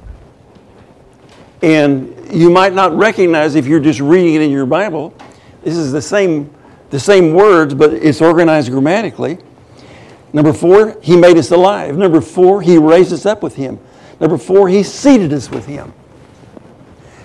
And 1.60 2.32
you 2.32 2.50
might 2.50 2.72
not 2.72 2.96
recognize 2.96 3.54
if 3.56 3.66
you're 3.66 3.80
just 3.80 4.00
reading 4.00 4.34
it 4.34 4.42
in 4.42 4.50
your 4.50 4.66
Bible. 4.66 5.12
This 5.62 5.76
is 5.76 5.92
the 5.92 6.02
same, 6.02 6.50
the 6.90 7.00
same 7.00 7.34
words, 7.34 7.74
but 7.74 7.92
it's 7.92 8.20
organized 8.22 8.70
grammatically. 8.70 9.38
Number 10.32 10.52
four, 10.52 10.98
he 11.00 11.16
made 11.16 11.36
us 11.36 11.50
alive. 11.50 11.96
Number 11.96 12.20
four, 12.20 12.62
he 12.62 12.78
raised 12.78 13.12
us 13.12 13.26
up 13.26 13.42
with 13.42 13.56
him. 13.56 13.78
Number 14.20 14.38
four, 14.38 14.68
he 14.68 14.82
seated 14.82 15.32
us 15.32 15.50
with 15.50 15.66
him. 15.66 15.92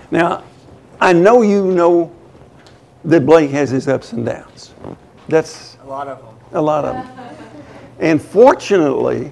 Now, 0.10 0.44
I 1.00 1.14
know 1.14 1.42
you 1.42 1.66
know 1.66 2.12
that 3.06 3.26
Blake 3.26 3.52
has 3.52 3.70
his 3.70 3.88
ups 3.88 4.14
and 4.14 4.26
downs. 4.26 4.74
That's 5.28 5.78
A 5.84 5.88
lot 5.88 6.08
of 6.08 6.20
them. 6.20 6.36
a 6.54 6.62
lot 6.62 6.86
of 6.86 6.96
them. 6.96 7.38
And 8.00 8.22
fortunately, 8.22 9.32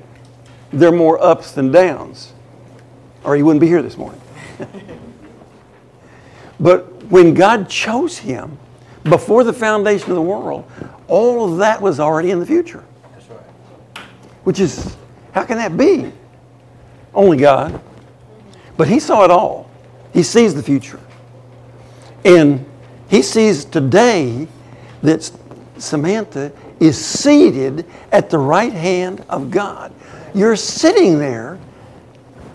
they're 0.80 0.92
more 0.92 1.22
ups 1.22 1.52
than 1.52 1.72
downs, 1.72 2.34
or 3.24 3.36
he 3.36 3.44
wouldn't 3.44 3.62
be 3.62 3.68
here 3.68 3.82
this 3.82 3.98
morning. 3.98 4.22
but 6.60 7.04
when 7.06 7.34
God 7.34 7.70
chose 7.70 8.18
him 8.18 8.58
before 9.04 9.44
the 9.44 9.54
foundation 9.54 10.10
of 10.10 10.16
the 10.16 10.22
world, 10.22 10.70
all 11.08 11.52
of 11.52 11.58
that 11.60 11.82
was 11.82 12.00
already 12.00 12.32
in 12.32 12.40
the 12.40 12.46
future. 12.46 12.84
That's 13.14 13.30
right. 13.30 14.04
Which 14.44 14.60
is, 14.60 14.96
how 15.32 15.46
can 15.46 15.58
that 15.58 15.78
be? 15.78 16.12
Only 17.14 17.38
God. 17.38 17.80
But 18.76 18.88
he 18.88 19.00
saw 19.00 19.24
it 19.24 19.32
all. 19.32 19.70
He 20.14 20.24
sees 20.24 20.54
the 20.54 20.64
future. 20.64 21.00
And 22.26 22.66
he 23.10 23.22
sees 23.22 23.66
today 23.66 24.48
that 25.02 25.32
Samantha 25.78 26.52
is 26.80 27.04
seated 27.04 27.86
at 28.12 28.30
the 28.30 28.38
right 28.38 28.74
hand 28.74 29.24
of 29.30 29.50
God. 29.50 29.94
You're 30.34 30.56
sitting 30.56 31.20
there, 31.20 31.58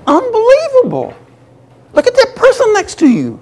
unbelievable. 0.06 1.14
Look 1.92 2.06
at 2.06 2.14
that 2.14 2.32
person 2.36 2.72
next 2.72 2.98
to 3.00 3.08
you. 3.08 3.40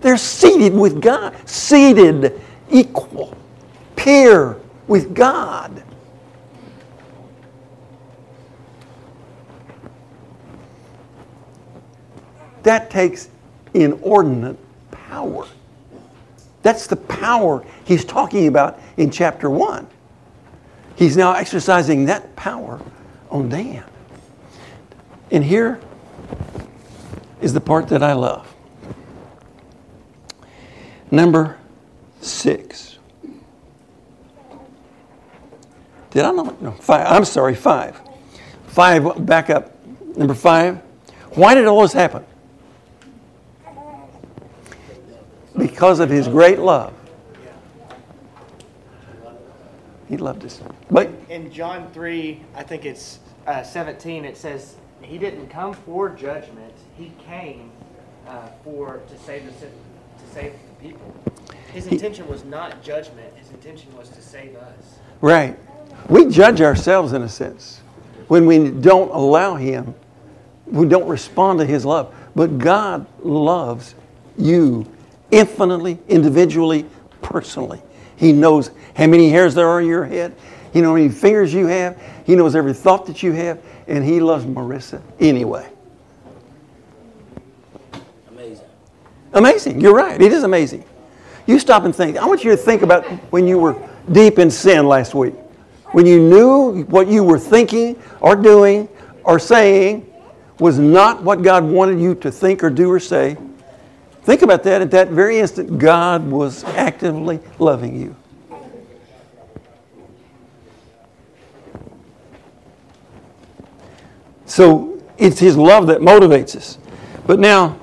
They're 0.00 0.16
seated 0.16 0.72
with 0.74 1.00
God, 1.00 1.34
seated, 1.48 2.40
equal, 2.70 3.36
peer 3.96 4.56
with 4.86 5.14
God. 5.14 5.82
That 12.62 12.90
takes 12.90 13.28
inordinate 13.74 14.58
power. 14.90 15.46
That's 16.62 16.88
the 16.88 16.96
power 16.96 17.64
he's 17.84 18.04
talking 18.04 18.48
about 18.48 18.80
in 18.96 19.10
chapter 19.10 19.48
1. 19.48 19.86
He's 20.96 21.16
now 21.16 21.34
exercising 21.34 22.06
that 22.06 22.34
power 22.34 22.80
on 23.30 23.48
Dan. 23.48 23.84
And 25.30 25.44
here 25.44 25.80
is 27.40 27.52
the 27.52 27.60
part 27.60 27.88
that 27.88 28.02
I 28.02 28.12
love. 28.12 28.52
Number 31.10 31.58
six. 32.20 32.98
Did 36.10 36.24
I 36.24 36.30
know? 36.30 36.56
No, 36.60 36.72
five. 36.72 37.06
I'm 37.06 37.24
sorry, 37.24 37.54
five. 37.54 38.00
Five, 38.68 39.26
back 39.26 39.50
up. 39.50 39.72
Number 40.16 40.34
five. 40.34 40.78
Why 41.34 41.54
did 41.54 41.66
all 41.66 41.82
this 41.82 41.92
happen? 41.92 42.24
Because 45.56 46.00
of 46.00 46.08
his 46.10 46.28
great 46.28 46.58
love. 46.58 46.94
He 50.08 50.16
loved 50.16 50.44
us. 50.44 50.60
But 50.90 51.10
in 51.28 51.50
John 51.52 51.90
3, 51.92 52.40
I 52.54 52.62
think 52.62 52.84
it's 52.84 53.18
uh, 53.46 53.62
17, 53.62 54.24
it 54.24 54.36
says, 54.36 54.76
He 55.02 55.18
didn't 55.18 55.48
come 55.48 55.72
for 55.72 56.08
judgment, 56.10 56.72
He 56.96 57.12
came 57.26 57.70
uh, 58.26 58.48
for 58.64 59.00
to 59.08 59.18
save, 59.18 59.46
the, 59.46 59.66
to 59.66 60.32
save 60.32 60.52
the 60.52 60.88
people. 60.88 61.14
His 61.72 61.86
intention 61.88 62.28
was 62.28 62.44
not 62.44 62.82
judgment, 62.82 63.34
His 63.36 63.50
intention 63.50 63.94
was 63.96 64.08
to 64.10 64.22
save 64.22 64.56
us. 64.56 64.98
Right. 65.20 65.58
We 66.08 66.26
judge 66.26 66.60
ourselves 66.60 67.12
in 67.12 67.22
a 67.22 67.28
sense 67.28 67.80
when 68.28 68.46
we 68.46 68.70
don't 68.70 69.10
allow 69.10 69.56
Him, 69.56 69.94
we 70.66 70.86
don't 70.86 71.08
respond 71.08 71.58
to 71.60 71.66
His 71.66 71.84
love. 71.84 72.14
But 72.34 72.58
God 72.58 73.06
loves 73.22 73.94
you 74.36 74.90
infinitely, 75.30 75.98
individually, 76.08 76.86
personally. 77.22 77.82
He 78.16 78.32
knows 78.32 78.70
how 78.94 79.06
many 79.06 79.30
hairs 79.30 79.54
there 79.54 79.68
are 79.68 79.80
in 79.80 79.86
your 79.86 80.04
head. 80.04 80.34
He 80.72 80.80
knows 80.80 80.88
how 80.88 80.94
many 80.94 81.08
fingers 81.08 81.52
you 81.54 81.66
have. 81.66 82.00
He 82.24 82.34
knows 82.34 82.56
every 82.56 82.74
thought 82.74 83.06
that 83.06 83.22
you 83.22 83.32
have. 83.32 83.62
And 83.86 84.04
He 84.04 84.20
loves 84.20 84.44
Marissa 84.44 85.00
anyway. 85.20 85.68
Amazing. 88.30 88.66
Amazing. 89.32 89.80
You're 89.80 89.94
right. 89.94 90.20
It 90.20 90.32
is 90.32 90.42
amazing. 90.42 90.84
You 91.46 91.58
stop 91.58 91.84
and 91.84 91.94
think. 91.94 92.16
I 92.16 92.26
want 92.26 92.42
you 92.42 92.50
to 92.50 92.56
think 92.56 92.82
about 92.82 93.04
when 93.30 93.46
you 93.46 93.58
were 93.58 93.76
deep 94.10 94.38
in 94.38 94.50
sin 94.50 94.86
last 94.86 95.14
week. 95.14 95.34
When 95.92 96.04
you 96.04 96.20
knew 96.20 96.84
what 96.84 97.06
you 97.06 97.22
were 97.22 97.38
thinking 97.38 98.02
or 98.20 98.34
doing 98.34 98.88
or 99.24 99.38
saying 99.38 100.12
was 100.58 100.78
not 100.78 101.22
what 101.22 101.42
God 101.42 101.64
wanted 101.64 102.00
you 102.00 102.14
to 102.16 102.30
think 102.30 102.64
or 102.64 102.70
do 102.70 102.90
or 102.90 102.98
say. 102.98 103.36
Think 104.26 104.42
about 104.42 104.64
that. 104.64 104.82
At 104.82 104.90
that 104.90 105.10
very 105.10 105.38
instant, 105.38 105.78
God 105.78 106.28
was 106.28 106.64
actively 106.64 107.38
loving 107.60 107.94
you. 107.94 108.16
So 114.46 115.00
it's 115.16 115.38
His 115.38 115.56
love 115.56 115.86
that 115.86 116.00
motivates 116.00 116.56
us. 116.56 116.78
But 117.28 117.38
now, 117.38 117.78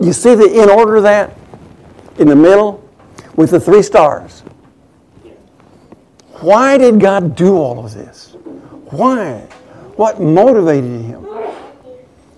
you 0.00 0.14
see 0.14 0.34
the 0.34 0.62
in 0.62 0.70
order 0.70 1.02
that 1.02 1.36
in 2.18 2.26
the 2.26 2.36
middle 2.36 2.82
with 3.36 3.50
the 3.50 3.60
three 3.60 3.82
stars. 3.82 4.40
Why 6.40 6.78
did 6.78 6.98
God 7.00 7.36
do 7.36 7.58
all 7.58 7.84
of 7.84 7.92
this? 7.92 8.34
Why? 8.86 9.40
What 9.96 10.22
motivated 10.22 11.02
him? 11.02 11.22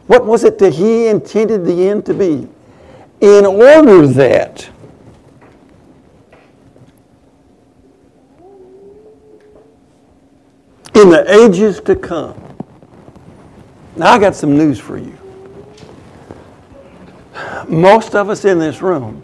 What 0.09 0.27
was 0.27 0.43
it 0.43 0.59
that 0.59 0.75
he 0.75 1.07
intended 1.07 1.65
the 1.65 1.89
end 1.89 2.05
to 2.07 2.15
be? 2.15 2.49
In 3.21 3.47
order 3.47 4.07
that 4.07 4.69
in 10.97 11.11
the 11.11 11.45
ages 11.45 11.81
to 11.81 11.95
come. 11.95 12.35
Now, 13.97 14.13
I 14.13 14.19
got 14.19 14.35
some 14.35 14.57
news 14.57 14.79
for 14.79 14.99
you. 14.99 15.17
Most 17.69 18.15
of 18.15 18.31
us 18.31 18.45
in 18.45 18.59
this 18.59 18.81
room, 18.81 19.23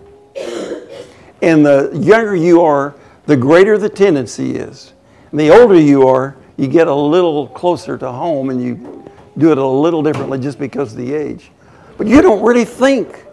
and 1.40 1.64
the 1.64 1.90
younger 1.94 2.36
you 2.36 2.60
are, 2.60 2.94
the 3.26 3.36
greater 3.36 3.78
the 3.78 3.88
tendency 3.88 4.56
is. 4.56 4.92
And 5.30 5.40
the 5.40 5.50
older 5.50 5.78
you 5.78 6.06
are, 6.06 6.36
you 6.56 6.68
get 6.68 6.88
a 6.88 6.94
little 6.94 7.48
closer 7.48 7.96
to 7.96 8.12
home 8.12 8.50
and 8.50 8.62
you 8.62 9.04
do 9.38 9.50
it 9.50 9.58
a 9.58 9.66
little 9.66 10.02
differently 10.02 10.38
just 10.38 10.58
because 10.58 10.92
of 10.92 10.98
the 10.98 11.14
age. 11.14 11.50
But 11.96 12.06
you 12.06 12.20
don't 12.20 12.42
really 12.42 12.64
think 12.64 13.24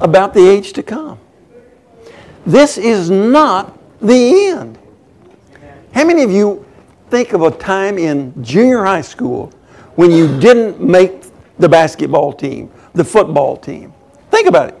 about 0.00 0.34
the 0.34 0.48
age 0.48 0.72
to 0.74 0.82
come. 0.82 1.18
This 2.46 2.78
is 2.78 3.10
not 3.10 3.78
the 4.00 4.48
end. 4.48 4.78
How 5.92 6.04
many 6.04 6.22
of 6.22 6.30
you 6.30 6.66
think 7.10 7.32
of 7.32 7.42
a 7.42 7.50
time 7.50 7.98
in 7.98 8.32
junior 8.42 8.84
high 8.84 9.02
school 9.02 9.52
when 9.94 10.10
you 10.10 10.40
didn't 10.40 10.80
make 10.80 11.24
the 11.58 11.68
basketball 11.68 12.32
team, 12.32 12.70
the 12.94 13.04
football 13.04 13.56
team? 13.56 13.92
Think 14.30 14.48
about 14.48 14.70
it. 14.70 14.78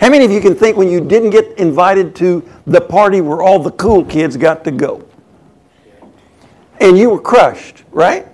How 0.00 0.08
many 0.08 0.24
of 0.24 0.30
you 0.30 0.40
can 0.40 0.54
think 0.54 0.76
when 0.76 0.90
you 0.90 1.00
didn't 1.00 1.30
get 1.30 1.58
invited 1.58 2.14
to 2.16 2.48
the 2.66 2.80
party 2.80 3.20
where 3.20 3.42
all 3.42 3.58
the 3.58 3.72
cool 3.72 4.04
kids 4.04 4.36
got 4.36 4.64
to 4.64 4.70
go? 4.70 5.06
And 6.80 6.96
you 6.96 7.10
were 7.10 7.20
crushed, 7.20 7.84
right? 7.90 8.26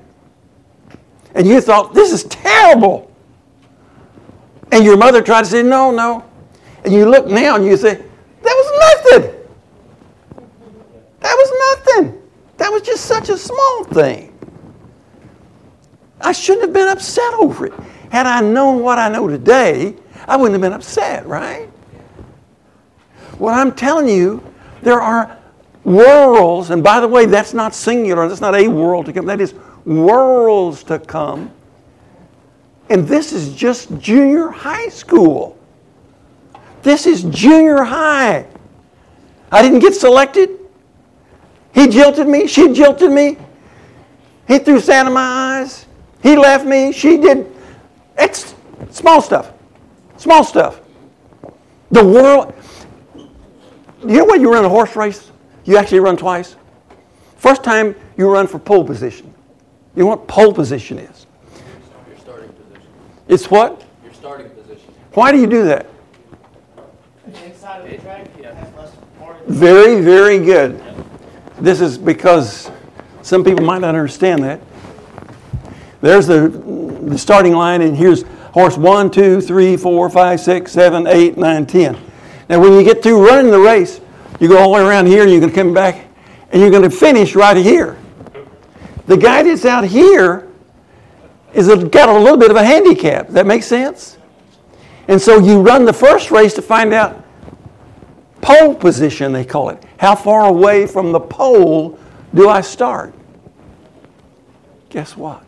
And 1.34 1.46
you 1.46 1.60
thought, 1.60 1.94
this 1.94 2.12
is 2.12 2.24
terrible. 2.24 3.10
And 4.74 4.84
your 4.84 4.96
mother 4.96 5.22
tried 5.22 5.42
to 5.42 5.46
say, 5.46 5.62
no, 5.62 5.92
no. 5.92 6.28
And 6.84 6.92
you 6.92 7.08
look 7.08 7.28
now 7.28 7.54
and 7.54 7.64
you 7.64 7.76
say, 7.76 7.94
that 7.94 8.04
was 8.42 9.12
nothing. 9.12 9.32
That 11.20 11.36
was 11.36 11.96
nothing. 11.96 12.22
That 12.56 12.72
was 12.72 12.82
just 12.82 13.04
such 13.04 13.28
a 13.28 13.38
small 13.38 13.84
thing. 13.84 14.36
I 16.20 16.32
shouldn't 16.32 16.62
have 16.62 16.72
been 16.72 16.88
upset 16.88 17.34
over 17.34 17.66
it. 17.66 17.72
Had 18.10 18.26
I 18.26 18.40
known 18.40 18.82
what 18.82 18.98
I 18.98 19.08
know 19.08 19.28
today, 19.28 19.94
I 20.26 20.36
wouldn't 20.36 20.54
have 20.54 20.60
been 20.60 20.72
upset, 20.72 21.24
right? 21.24 21.68
What 23.38 23.54
I'm 23.54 23.72
telling 23.72 24.08
you, 24.08 24.42
there 24.82 25.00
are 25.00 25.38
worlds, 25.84 26.70
and 26.70 26.82
by 26.82 26.98
the 26.98 27.06
way, 27.06 27.26
that's 27.26 27.54
not 27.54 27.76
singular, 27.76 28.26
that's 28.26 28.40
not 28.40 28.56
a 28.56 28.66
world 28.66 29.06
to 29.06 29.12
come, 29.12 29.26
that 29.26 29.40
is 29.40 29.54
worlds 29.84 30.82
to 30.84 30.98
come. 30.98 31.52
And 32.90 33.06
this 33.06 33.32
is 33.32 33.54
just 33.54 33.96
junior 33.98 34.48
high 34.48 34.88
school. 34.88 35.58
This 36.82 37.06
is 37.06 37.22
junior 37.24 37.82
high. 37.82 38.46
I 39.50 39.62
didn't 39.62 39.78
get 39.78 39.94
selected. 39.94 40.50
He 41.72 41.88
jilted 41.88 42.28
me, 42.28 42.46
she 42.46 42.72
jilted 42.72 43.10
me. 43.10 43.38
He 44.46 44.58
threw 44.58 44.78
sand 44.78 45.08
in 45.08 45.14
my 45.14 45.60
eyes. 45.60 45.86
He 46.22 46.36
left 46.36 46.66
me, 46.66 46.92
she 46.92 47.16
did. 47.16 47.50
It's 48.18 48.54
small 48.90 49.22
stuff. 49.22 49.52
Small 50.16 50.44
stuff. 50.44 50.80
The 51.90 52.04
world. 52.04 52.54
You 53.16 54.18
know 54.18 54.24
when 54.26 54.40
you 54.40 54.52
run 54.52 54.64
a 54.64 54.68
horse 54.68 54.94
race? 54.94 55.30
You 55.64 55.78
actually 55.78 56.00
run 56.00 56.16
twice. 56.16 56.56
First 57.36 57.64
time 57.64 57.94
you 58.16 58.30
run 58.30 58.46
for 58.46 58.58
pole 58.58 58.84
position. 58.84 59.32
You 59.96 60.02
know 60.02 60.08
what 60.10 60.28
pole 60.28 60.52
position 60.52 60.98
is? 60.98 61.23
Your 63.28 63.38
starting 63.38 63.38
position. 63.38 63.44
It's 63.44 63.50
what? 63.50 63.84
Your 64.04 64.12
starting 64.14 64.50
position. 64.50 64.94
Why 65.12 65.32
do 65.32 65.40
you 65.40 65.46
do 65.46 65.64
that? 65.64 65.86
Inside 67.26 67.90
the 67.90 67.98
track, 67.98 68.28
yeah, 68.40 68.52
that's 68.52 68.76
less 68.76 68.92
Very, 69.46 70.02
very 70.02 70.38
good. 70.38 70.82
This 71.58 71.80
is 71.80 71.96
because 71.96 72.70
some 73.22 73.44
people 73.44 73.64
might 73.64 73.80
not 73.80 73.94
understand 73.94 74.42
that. 74.44 74.60
There's 76.00 76.26
the, 76.26 76.48
the 77.08 77.16
starting 77.16 77.54
line, 77.54 77.80
and 77.80 77.96
here's 77.96 78.24
horse 78.52 78.76
one, 78.76 79.10
two, 79.10 79.40
three, 79.40 79.76
four, 79.76 80.10
five, 80.10 80.40
six, 80.40 80.72
seven, 80.72 81.06
eight, 81.06 81.38
nine, 81.38 81.64
ten. 81.64 81.96
Now, 82.48 82.60
when 82.60 82.74
you 82.74 82.84
get 82.84 83.02
through 83.02 83.26
running 83.26 83.50
the 83.50 83.58
race, 83.58 84.00
you 84.38 84.48
go 84.48 84.58
all 84.58 84.74
the 84.74 84.74
way 84.74 84.88
around 84.88 85.06
here, 85.06 85.22
and 85.22 85.30
you're 85.30 85.40
going 85.40 85.52
to 85.52 85.56
come 85.56 85.72
back, 85.72 86.06
and 86.50 86.60
you're 86.60 86.70
going 86.70 86.82
to 86.82 86.90
finish 86.90 87.34
right 87.34 87.56
here. 87.56 87.96
The 89.06 89.16
guy 89.16 89.42
that's 89.42 89.64
out 89.64 89.84
here 89.84 90.43
is 91.54 91.68
a, 91.68 91.76
got 91.88 92.08
a 92.08 92.18
little 92.18 92.36
bit 92.36 92.50
of 92.50 92.56
a 92.56 92.64
handicap. 92.64 93.28
That 93.28 93.46
makes 93.46 93.66
sense? 93.66 94.18
And 95.08 95.20
so 95.20 95.38
you 95.38 95.60
run 95.60 95.84
the 95.84 95.92
first 95.92 96.30
race 96.30 96.54
to 96.54 96.62
find 96.62 96.92
out 96.92 97.24
pole 98.40 98.74
position, 98.74 99.32
they 99.32 99.44
call 99.44 99.70
it. 99.70 99.82
How 99.98 100.14
far 100.14 100.46
away 100.46 100.86
from 100.86 101.12
the 101.12 101.20
pole 101.20 101.98
do 102.34 102.48
I 102.48 102.60
start? 102.60 103.14
Guess 104.90 105.16
what? 105.16 105.44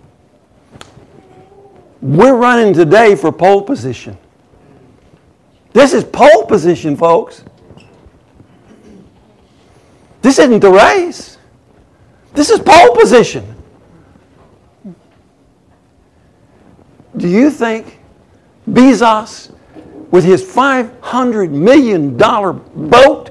We're 2.01 2.37
running 2.37 2.73
today 2.73 3.17
for 3.17 3.33
pole 3.33 3.63
position. 3.63 4.17
This 5.73 5.93
is 5.93 6.05
pole 6.05 6.47
position, 6.47 6.97
folks. 6.97 7.45
This 10.23 10.39
isn't 10.39 10.61
the 10.61 10.71
race. 10.71 11.39
This 12.33 12.51
is 12.51 12.61
pole 12.61 12.95
position. 12.95 13.56
Do 17.17 17.29
you 17.29 17.51
think 17.51 17.99
Bezos, 18.69 19.55
with 20.11 20.25
his 20.25 20.43
$500 20.45 21.51
million 21.51 22.17
boat, 22.17 23.31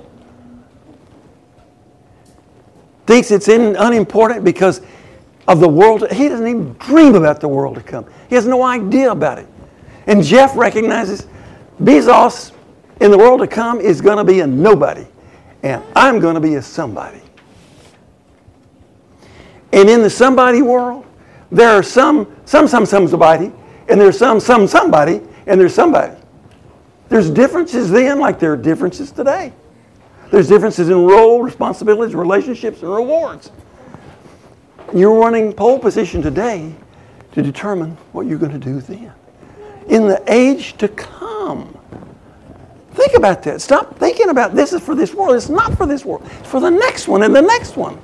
thinks 3.05 3.31
it's 3.31 3.47
in, 3.47 3.75
unimportant 3.75 4.43
because 4.43 4.81
of 5.47 5.59
the 5.59 5.67
world? 5.69 6.09
He 6.11 6.27
doesn't 6.27 6.47
even 6.47 6.73
dream 6.73 7.15
about 7.15 7.39
the 7.39 7.47
world 7.47 7.75
to 7.75 7.81
come. 7.81 8.05
He 8.29 8.35
has 8.35 8.47
no 8.47 8.63
idea 8.63 9.11
about 9.11 9.37
it. 9.37 9.47
And 10.07 10.23
Jeff 10.23 10.55
recognizes 10.55 11.27
Bezos 11.81 12.51
in 13.01 13.11
the 13.11 13.17
world 13.17 13.41
to 13.41 13.47
come 13.47 13.79
is 13.79 14.01
going 14.01 14.17
to 14.17 14.23
be 14.23 14.39
a 14.39 14.47
nobody, 14.47 15.05
and 15.63 15.83
I'm 15.95 16.19
going 16.19 16.35
to 16.35 16.41
be 16.41 16.55
a 16.55 16.61
somebody. 16.61 17.21
And 19.73 19.89
in 19.89 20.01
the 20.01 20.09
somebody 20.09 20.61
world, 20.61 21.05
there 21.51 21.69
are 21.69 21.83
some, 21.83 22.33
some, 22.45 22.67
some, 22.67 22.85
some 22.85 23.07
somebody, 23.07 23.51
and 23.87 23.99
there's 23.99 24.17
some, 24.17 24.39
some, 24.39 24.67
somebody, 24.67 25.21
and 25.47 25.59
there's 25.59 25.73
somebody. 25.73 26.15
There's 27.09 27.29
differences 27.29 27.91
then, 27.91 28.19
like 28.19 28.39
there 28.39 28.53
are 28.53 28.57
differences 28.57 29.11
today. 29.11 29.53
There's 30.31 30.47
differences 30.47 30.89
in 30.89 31.05
role, 31.05 31.43
responsibilities, 31.43 32.15
relationships, 32.15 32.81
and 32.81 32.93
rewards. 32.93 33.51
You're 34.93 35.19
running 35.19 35.53
pole 35.53 35.79
position 35.79 36.21
today 36.21 36.73
to 37.33 37.41
determine 37.41 37.91
what 38.11 38.25
you're 38.25 38.39
going 38.39 38.51
to 38.51 38.57
do 38.57 38.81
then. 38.81 39.13
In 39.87 40.07
the 40.07 40.23
age 40.27 40.77
to 40.77 40.87
come. 40.87 41.77
Think 42.93 43.13
about 43.13 43.43
that. 43.43 43.61
Stop 43.61 43.99
thinking 43.99 44.29
about 44.29 44.55
this 44.55 44.73
is 44.73 44.81
for 44.81 44.95
this 44.95 45.13
world. 45.13 45.35
It's 45.35 45.49
not 45.49 45.77
for 45.77 45.85
this 45.85 46.05
world. 46.05 46.23
It's 46.39 46.49
for 46.49 46.59
the 46.59 46.71
next 46.71 47.07
one 47.07 47.23
and 47.23 47.35
the 47.35 47.41
next 47.41 47.75
one. 47.75 47.99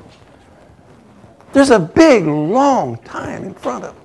There's 1.54 1.70
a 1.70 1.80
big, 1.80 2.26
long 2.26 2.98
time 2.98 3.44
in 3.44 3.54
front 3.54 3.86
of 3.86 3.98
us. 3.98 4.01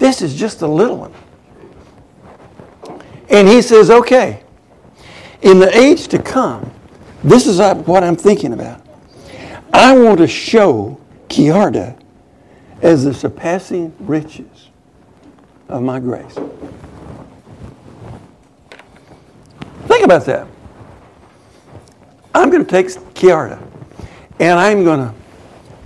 This 0.00 0.22
is 0.22 0.34
just 0.34 0.62
a 0.62 0.66
little 0.66 0.96
one. 0.96 1.12
And 3.28 3.46
he 3.46 3.60
says, 3.60 3.90
okay, 3.90 4.42
in 5.42 5.60
the 5.60 5.70
age 5.76 6.08
to 6.08 6.18
come, 6.18 6.72
this 7.22 7.46
is 7.46 7.60
uh, 7.60 7.74
what 7.74 8.02
I'm 8.02 8.16
thinking 8.16 8.54
about. 8.54 8.80
I 9.74 9.96
want 9.96 10.16
to 10.18 10.26
show 10.26 10.98
Kiarda 11.28 12.00
as 12.80 13.04
the 13.04 13.12
surpassing 13.12 13.94
riches 14.00 14.70
of 15.68 15.82
my 15.82 16.00
grace. 16.00 16.34
Think 19.86 20.02
about 20.02 20.24
that. 20.24 20.46
I'm 22.34 22.48
going 22.48 22.64
to 22.64 22.70
take 22.70 22.86
Kiarda 22.86 23.62
and 24.38 24.58
I'm 24.58 24.82
going 24.82 25.00
to 25.00 25.14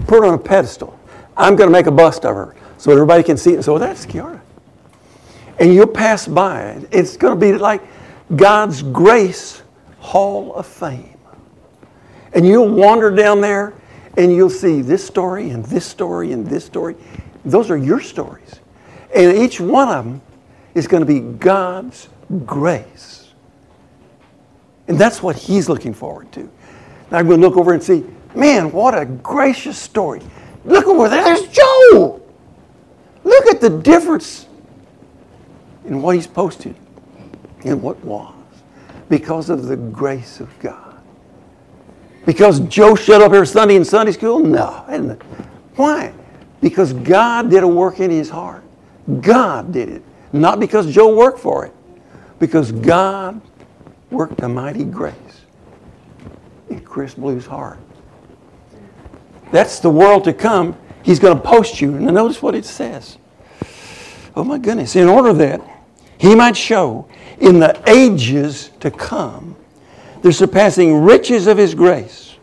put 0.06 0.20
her 0.20 0.26
on 0.26 0.34
a 0.34 0.38
pedestal. 0.38 0.96
I'm 1.36 1.56
going 1.56 1.68
to 1.68 1.72
make 1.72 1.86
a 1.86 1.90
bust 1.90 2.24
of 2.24 2.36
her 2.36 2.54
so 2.84 2.92
everybody 2.92 3.22
can 3.22 3.38
see 3.38 3.52
it 3.52 3.54
and 3.54 3.64
say, 3.64 3.72
oh, 3.72 3.78
that's 3.78 4.04
Kiara. 4.04 4.42
And 5.58 5.72
you'll 5.72 5.86
pass 5.86 6.28
by. 6.28 6.84
It's 6.90 7.16
going 7.16 7.32
to 7.32 7.40
be 7.40 7.56
like 7.56 7.80
God's 8.36 8.82
Grace 8.82 9.62
Hall 10.00 10.52
of 10.52 10.66
Fame. 10.66 11.16
And 12.34 12.46
you'll 12.46 12.68
wander 12.68 13.10
down 13.10 13.40
there 13.40 13.72
and 14.18 14.30
you'll 14.30 14.50
see 14.50 14.82
this 14.82 15.02
story 15.02 15.48
and 15.48 15.64
this 15.64 15.86
story 15.86 16.32
and 16.32 16.46
this 16.46 16.66
story. 16.66 16.94
Those 17.46 17.70
are 17.70 17.78
your 17.78 18.02
stories. 18.02 18.60
And 19.16 19.34
each 19.34 19.58
one 19.58 19.88
of 19.88 20.04
them 20.04 20.20
is 20.74 20.86
going 20.86 21.00
to 21.00 21.06
be 21.06 21.20
God's 21.20 22.10
grace. 22.44 23.32
And 24.88 24.98
that's 24.98 25.22
what 25.22 25.36
He's 25.36 25.70
looking 25.70 25.94
forward 25.94 26.30
to. 26.32 26.50
Now 27.10 27.16
I'm 27.16 27.28
going 27.28 27.40
to 27.40 27.48
look 27.48 27.56
over 27.56 27.72
and 27.72 27.82
see 27.82 28.04
Man, 28.34 28.72
what 28.72 28.98
a 28.98 29.06
gracious 29.06 29.78
story. 29.78 30.20
Look 30.66 30.86
over 30.86 31.08
there. 31.08 31.24
There's 31.24 31.48
Joe. 31.48 32.20
Look 33.24 33.46
at 33.46 33.60
the 33.60 33.70
difference 33.70 34.46
in 35.86 36.00
what 36.00 36.14
he's 36.14 36.26
posted 36.26 36.76
and 37.64 37.82
what 37.82 38.02
was 38.04 38.34
because 39.08 39.50
of 39.50 39.64
the 39.64 39.76
grace 39.76 40.40
of 40.40 40.56
God. 40.60 41.00
Because 42.26 42.60
Joe 42.60 42.94
showed 42.94 43.22
up 43.22 43.32
here 43.32 43.44
Sunday 43.44 43.76
in 43.76 43.84
Sunday 43.84 44.12
school? 44.12 44.38
No. 44.38 44.84
isn't? 44.90 45.20
Why? 45.76 46.12
Because 46.60 46.92
God 46.92 47.50
did 47.50 47.62
a 47.62 47.68
work 47.68 48.00
in 48.00 48.10
his 48.10 48.30
heart. 48.30 48.64
God 49.20 49.72
did 49.72 49.88
it. 49.88 50.02
Not 50.32 50.58
because 50.58 50.92
Joe 50.92 51.14
worked 51.14 51.38
for 51.38 51.66
it. 51.66 51.72
Because 52.38 52.72
God 52.72 53.40
worked 54.10 54.40
a 54.40 54.48
mighty 54.48 54.84
grace 54.84 55.14
in 56.70 56.80
Chris 56.80 57.14
Blue's 57.14 57.46
heart. 57.46 57.78
That's 59.52 59.78
the 59.80 59.90
world 59.90 60.24
to 60.24 60.32
come. 60.32 60.76
He's 61.04 61.20
going 61.20 61.36
to 61.36 61.42
post 61.42 61.80
you. 61.80 61.94
And 61.94 62.06
notice 62.06 62.42
what 62.42 62.54
it 62.54 62.64
says. 62.64 63.18
Oh 64.34 64.42
my 64.42 64.58
goodness. 64.58 64.96
In 64.96 65.06
order 65.06 65.32
that 65.34 65.60
he 66.18 66.34
might 66.34 66.56
show 66.56 67.06
in 67.38 67.60
the 67.60 67.80
ages 67.88 68.70
to 68.80 68.90
come 68.90 69.54
the 70.22 70.32
surpassing 70.32 71.02
riches 71.02 71.46
of 71.46 71.58
his 71.58 71.74
grace. 71.74 72.34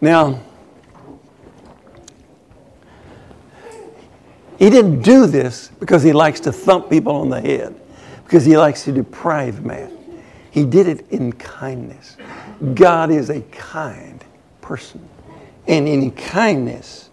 Now, 0.00 0.40
he 4.58 4.70
didn't 4.70 5.02
do 5.02 5.26
this 5.26 5.68
because 5.78 6.02
he 6.02 6.14
likes 6.14 6.40
to 6.40 6.52
thump 6.52 6.88
people 6.88 7.14
on 7.14 7.28
the 7.28 7.40
head, 7.40 7.78
because 8.24 8.46
he 8.46 8.56
likes 8.56 8.84
to 8.84 8.92
deprive 8.92 9.64
man. 9.64 9.92
He 10.50 10.64
did 10.64 10.88
it 10.88 11.10
in 11.10 11.32
kindness. 11.34 12.16
God 12.74 13.10
is 13.10 13.28
a 13.28 13.42
kind 13.42 14.24
person. 14.62 15.06
And 15.66 15.86
in 15.86 16.10
kindness, 16.12 17.07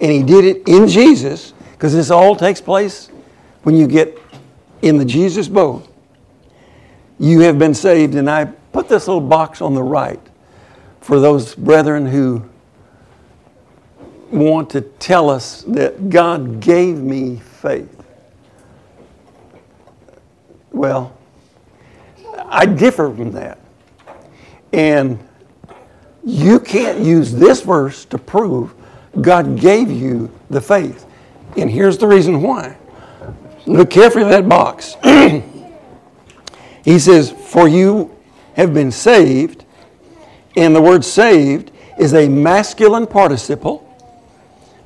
and 0.00 0.12
he 0.12 0.22
did 0.22 0.44
it 0.44 0.68
in 0.68 0.86
Jesus, 0.88 1.52
because 1.72 1.92
this 1.92 2.10
all 2.10 2.36
takes 2.36 2.60
place 2.60 3.10
when 3.62 3.76
you 3.76 3.86
get 3.86 4.18
in 4.82 4.96
the 4.96 5.04
Jesus 5.04 5.48
boat. 5.48 5.86
You 7.18 7.40
have 7.40 7.58
been 7.58 7.74
saved, 7.74 8.14
and 8.14 8.30
I 8.30 8.44
put 8.72 8.88
this 8.88 9.08
little 9.08 9.20
box 9.20 9.60
on 9.60 9.74
the 9.74 9.82
right 9.82 10.20
for 11.00 11.18
those 11.18 11.54
brethren 11.54 12.06
who 12.06 12.42
want 14.30 14.70
to 14.70 14.82
tell 14.82 15.30
us 15.30 15.62
that 15.62 16.10
God 16.10 16.60
gave 16.60 16.98
me 16.98 17.36
faith. 17.36 18.04
Well, 20.70 21.16
I 22.44 22.66
differ 22.66 23.12
from 23.12 23.32
that. 23.32 23.58
And 24.72 25.18
you 26.24 26.60
can't 26.60 27.00
use 27.00 27.32
this 27.32 27.62
verse 27.62 28.04
to 28.04 28.18
prove 28.18 28.74
God 29.22 29.58
gave 29.58 29.90
you 29.90 30.30
the 30.50 30.60
faith. 30.60 31.06
And 31.56 31.70
here's 31.70 31.98
the 31.98 32.06
reason 32.06 32.42
why. 32.42 32.76
Look 33.66 33.90
carefully 33.90 34.24
at 34.24 34.30
that 34.30 34.48
box. 34.48 34.96
he 36.84 36.98
says, 36.98 37.30
For 37.30 37.68
you 37.68 38.16
have 38.54 38.72
been 38.72 38.90
saved, 38.90 39.64
and 40.56 40.74
the 40.74 40.80
word 40.80 41.04
saved 41.04 41.70
is 41.98 42.14
a 42.14 42.28
masculine 42.28 43.06
participle. 43.06 43.84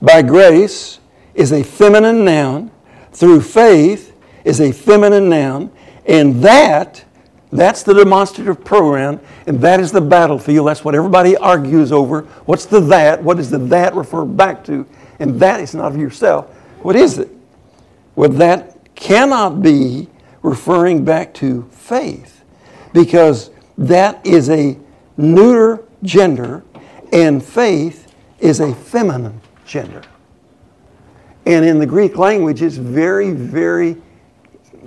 By 0.00 0.22
grace 0.22 0.98
is 1.34 1.52
a 1.52 1.62
feminine 1.62 2.24
noun. 2.24 2.70
Through 3.12 3.42
faith 3.42 4.14
is 4.44 4.60
a 4.60 4.72
feminine 4.72 5.28
noun. 5.28 5.70
And 6.06 6.42
that, 6.42 7.04
that's 7.52 7.82
the 7.82 7.92
demonstrative 7.92 8.64
pronoun, 8.64 9.20
and 9.46 9.60
that 9.60 9.78
is 9.78 9.92
the 9.92 10.00
battlefield. 10.00 10.66
That's 10.68 10.84
what 10.84 10.94
everybody 10.94 11.36
argues 11.36 11.92
over. 11.92 12.22
What's 12.46 12.64
the 12.64 12.80
that? 12.80 13.22
What 13.22 13.36
does 13.36 13.50
the 13.50 13.58
that 13.58 13.94
refer 13.94 14.24
back 14.24 14.64
to? 14.64 14.86
And 15.18 15.38
that 15.38 15.60
is 15.60 15.74
not 15.74 15.92
of 15.92 15.98
yourself. 15.98 16.46
What 16.80 16.96
is 16.96 17.18
it? 17.18 17.30
Well, 18.16 18.30
that 18.30 18.94
cannot 18.94 19.62
be 19.62 20.08
referring 20.42 21.04
back 21.04 21.34
to 21.34 21.68
faith 21.70 22.42
because 22.94 23.50
that 23.76 24.24
is 24.26 24.48
a 24.48 24.78
neuter 25.16 25.84
gender 26.02 26.64
and 27.12 27.44
faith 27.44 28.14
is 28.40 28.60
a 28.60 28.74
feminine 28.74 29.40
gender. 29.66 30.02
And 31.44 31.64
in 31.64 31.78
the 31.78 31.86
Greek 31.86 32.16
language, 32.16 32.62
it's 32.62 32.76
very, 32.76 33.32
very 33.32 34.00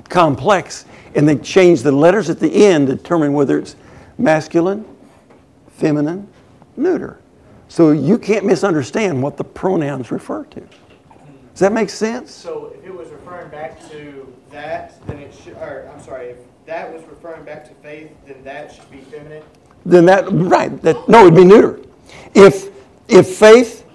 complex. 0.09 0.85
And 1.15 1.27
they 1.27 1.37
change 1.37 1.81
the 1.81 1.91
letters 1.91 2.29
at 2.29 2.39
the 2.39 2.65
end 2.65 2.87
to 2.87 2.95
determine 2.95 3.33
whether 3.33 3.57
it's 3.57 3.75
masculine, 4.17 4.85
feminine, 5.69 6.27
neuter. 6.75 7.19
So 7.67 7.91
you 7.91 8.17
can't 8.17 8.45
misunderstand 8.45 9.21
what 9.21 9.37
the 9.37 9.43
pronouns 9.43 10.11
refer 10.11 10.43
to. 10.45 10.59
Does 10.59 11.59
that 11.59 11.71
make 11.71 11.89
sense? 11.89 12.31
So 12.33 12.73
if 12.77 12.85
it 12.85 12.93
was 12.93 13.09
referring 13.09 13.49
back 13.49 13.89
to 13.89 14.33
that, 14.51 15.05
then 15.07 15.19
it 15.19 15.33
should, 15.33 15.53
or, 15.53 15.89
I'm 15.93 16.03
sorry, 16.03 16.27
if 16.27 16.37
that 16.65 16.91
was 16.93 17.03
referring 17.03 17.43
back 17.45 17.65
to 17.69 17.73
faith, 17.75 18.11
then 18.25 18.43
that 18.43 18.73
should 18.73 18.89
be 18.91 18.97
feminine? 18.97 19.43
Then 19.85 20.05
that, 20.05 20.25
right, 20.31 20.81
that, 20.81 21.07
no, 21.07 21.21
it'd 21.21 21.35
be 21.35 21.45
neuter. 21.45 21.79
If, 22.33 22.69
if 23.07 23.37
faith, 23.37 23.85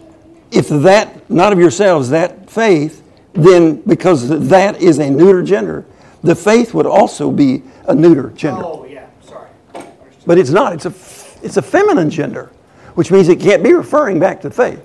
if 0.50 0.68
that, 0.68 1.28
not 1.28 1.52
of 1.52 1.58
yourselves, 1.58 2.10
that 2.10 2.48
faith, 2.48 3.02
then 3.32 3.76
because 3.82 4.28
that 4.48 4.80
is 4.80 4.98
a 4.98 5.10
neuter 5.10 5.42
gender, 5.42 5.84
the 6.22 6.34
faith 6.34 6.74
would 6.74 6.86
also 6.86 7.30
be 7.30 7.62
a 7.86 7.94
neuter 7.94 8.30
gender. 8.30 8.62
Oh, 8.64 8.84
yeah, 8.84 9.08
sorry. 9.22 9.48
But 10.26 10.38
it's 10.38 10.50
not. 10.50 10.72
It's 10.72 10.86
a, 10.86 10.94
it's 11.44 11.56
a 11.56 11.62
feminine 11.62 12.10
gender, 12.10 12.50
which 12.94 13.10
means 13.10 13.28
it 13.28 13.40
can't 13.40 13.62
be 13.62 13.72
referring 13.72 14.18
back 14.18 14.40
to 14.42 14.50
faith. 14.50 14.82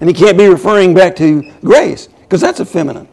And 0.00 0.10
it 0.10 0.16
can't 0.16 0.36
be 0.36 0.48
referring 0.48 0.94
back 0.94 1.16
to 1.16 1.50
grace, 1.60 2.08
because 2.08 2.40
that's 2.40 2.60
a 2.60 2.64
feminine. 2.64 3.08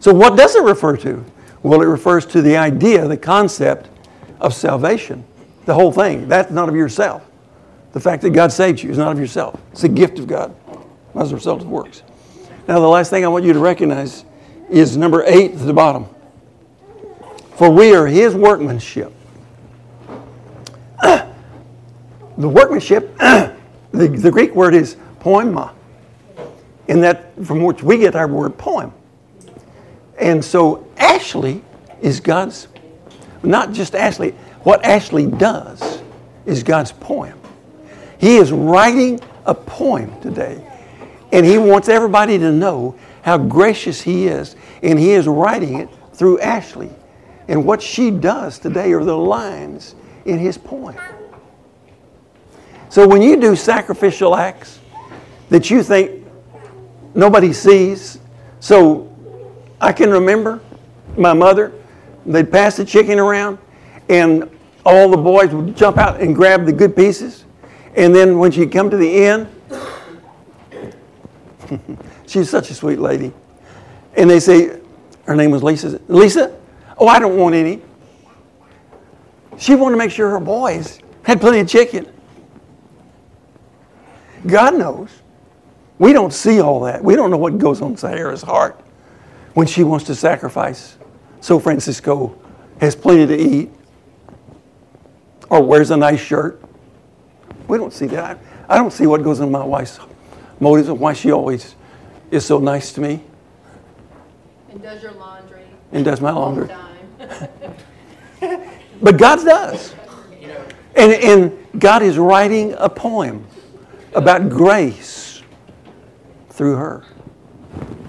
So 0.00 0.12
what 0.12 0.36
does 0.36 0.54
it 0.54 0.62
refer 0.62 0.96
to? 0.98 1.24
Well, 1.62 1.82
it 1.82 1.86
refers 1.86 2.26
to 2.26 2.42
the 2.42 2.56
idea, 2.56 3.06
the 3.08 3.16
concept 3.16 3.88
of 4.40 4.54
salvation. 4.54 5.24
The 5.64 5.74
whole 5.74 5.92
thing. 5.92 6.28
That's 6.28 6.50
not 6.50 6.68
of 6.68 6.76
yourself. 6.76 7.24
The 7.92 8.00
fact 8.00 8.22
that 8.22 8.30
God 8.30 8.52
saved 8.52 8.82
you 8.82 8.90
is 8.90 8.98
not 8.98 9.12
of 9.12 9.18
yourself. 9.18 9.60
It's 9.72 9.84
a 9.84 9.88
gift 9.88 10.18
of 10.18 10.26
God 10.26 10.54
as 11.14 11.32
a 11.32 11.34
result 11.34 11.62
of 11.62 11.68
works. 11.68 12.02
Now, 12.68 12.80
the 12.80 12.86
last 12.86 13.10
thing 13.10 13.24
I 13.24 13.28
want 13.28 13.44
you 13.44 13.52
to 13.52 13.58
recognize 13.58 14.24
is 14.68 14.96
number 14.96 15.24
eight 15.24 15.52
at 15.52 15.66
the 15.66 15.72
bottom. 15.72 16.06
For 17.58 17.68
we 17.68 17.92
are 17.92 18.06
his 18.06 18.36
workmanship. 18.36 19.12
the 21.02 21.28
workmanship, 22.38 23.18
the, 23.18 23.52
the 23.90 24.30
Greek 24.30 24.54
word 24.54 24.76
is 24.76 24.96
poema, 25.18 25.74
and 26.86 27.02
that 27.02 27.34
from 27.44 27.64
which 27.64 27.82
we 27.82 27.98
get 27.98 28.14
our 28.14 28.28
word 28.28 28.56
poem. 28.56 28.92
And 30.20 30.44
so 30.44 30.86
Ashley 30.98 31.64
is 32.00 32.20
God's, 32.20 32.68
not 33.42 33.72
just 33.72 33.96
Ashley, 33.96 34.30
what 34.62 34.84
Ashley 34.84 35.26
does 35.26 36.00
is 36.46 36.62
God's 36.62 36.92
poem. 36.92 37.36
He 38.18 38.36
is 38.36 38.52
writing 38.52 39.18
a 39.46 39.54
poem 39.54 40.20
today, 40.20 40.64
and 41.32 41.44
he 41.44 41.58
wants 41.58 41.88
everybody 41.88 42.38
to 42.38 42.52
know 42.52 42.96
how 43.22 43.36
gracious 43.36 44.00
he 44.00 44.28
is, 44.28 44.54
and 44.80 44.96
he 44.96 45.10
is 45.10 45.26
writing 45.26 45.80
it 45.80 45.88
through 46.12 46.38
Ashley. 46.38 46.90
And 47.48 47.64
what 47.64 47.82
she 47.82 48.10
does 48.10 48.58
today 48.58 48.92
are 48.92 49.02
the 49.02 49.16
lines 49.16 49.94
in 50.26 50.38
his 50.38 50.58
poem. 50.58 50.96
So 52.90 53.08
when 53.08 53.22
you 53.22 53.40
do 53.40 53.56
sacrificial 53.56 54.36
acts 54.36 54.80
that 55.48 55.70
you 55.70 55.82
think 55.82 56.26
nobody 57.14 57.52
sees, 57.52 58.18
so 58.60 59.14
I 59.80 59.92
can 59.92 60.10
remember 60.10 60.60
my 61.16 61.32
mother, 61.32 61.72
they'd 62.26 62.50
pass 62.50 62.76
the 62.76 62.84
chicken 62.84 63.18
around, 63.18 63.58
and 64.08 64.50
all 64.84 65.10
the 65.10 65.16
boys 65.16 65.50
would 65.54 65.76
jump 65.76 65.98
out 65.98 66.20
and 66.20 66.34
grab 66.34 66.66
the 66.66 66.72
good 66.72 66.94
pieces. 66.94 67.44
And 67.94 68.14
then 68.14 68.38
when 68.38 68.50
she'd 68.50 68.72
come 68.72 68.90
to 68.90 68.96
the 68.96 69.24
end, 69.24 69.48
she's 72.26 72.48
such 72.48 72.70
a 72.70 72.74
sweet 72.74 72.98
lady. 72.98 73.32
And 74.16 74.28
they 74.28 74.40
say, 74.40 74.80
her 75.26 75.36
name 75.36 75.50
was 75.50 75.62
Lisa. 75.62 76.00
Lisa, 76.08 76.57
oh, 76.98 77.06
I 77.06 77.18
don't 77.18 77.36
want 77.36 77.54
any. 77.54 77.82
She 79.58 79.74
wanted 79.74 79.94
to 79.94 79.98
make 79.98 80.10
sure 80.10 80.30
her 80.30 80.40
boys 80.40 81.00
had 81.22 81.40
plenty 81.40 81.60
of 81.60 81.68
chicken. 81.68 82.10
God 84.46 84.76
knows. 84.76 85.10
We 85.98 86.12
don't 86.12 86.32
see 86.32 86.60
all 86.60 86.80
that. 86.80 87.02
We 87.02 87.16
don't 87.16 87.30
know 87.30 87.36
what 87.36 87.58
goes 87.58 87.82
on 87.82 87.96
Sahara's 87.96 88.42
heart 88.42 88.80
when 89.54 89.66
she 89.66 89.82
wants 89.82 90.04
to 90.06 90.14
sacrifice 90.14 90.96
so 91.40 91.58
Francisco 91.58 92.38
has 92.80 92.94
plenty 92.94 93.26
to 93.26 93.36
eat 93.36 93.70
or 95.50 95.62
wears 95.62 95.90
a 95.90 95.96
nice 95.96 96.20
shirt. 96.20 96.62
We 97.66 97.78
don't 97.78 97.92
see 97.92 98.06
that. 98.06 98.38
I 98.68 98.76
don't 98.76 98.92
see 98.92 99.06
what 99.06 99.22
goes 99.22 99.40
in 99.40 99.50
my 99.50 99.64
wife's 99.64 99.98
motives 100.60 100.88
and 100.88 101.00
why 101.00 101.12
she 101.14 101.32
always 101.32 101.74
is 102.30 102.44
so 102.44 102.58
nice 102.58 102.92
to 102.92 103.00
me 103.00 103.22
And 104.70 104.82
does 104.82 105.02
your 105.02 105.12
laundry 105.12 105.62
and 105.92 106.04
does 106.04 106.20
my 106.20 106.30
laundry. 106.30 106.68
But 109.00 109.16
God 109.16 109.44
does. 109.44 109.94
And, 110.96 111.12
and 111.12 111.80
God 111.80 112.02
is 112.02 112.18
writing 112.18 112.74
a 112.78 112.88
poem 112.88 113.46
about 114.14 114.48
grace 114.48 115.42
through 116.50 116.74
her. 116.74 117.04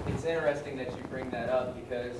It's 0.08 0.24
interesting 0.24 0.76
that 0.78 0.90
you 0.96 1.02
bring 1.04 1.30
that 1.30 1.48
up 1.48 1.76
because 1.76 2.16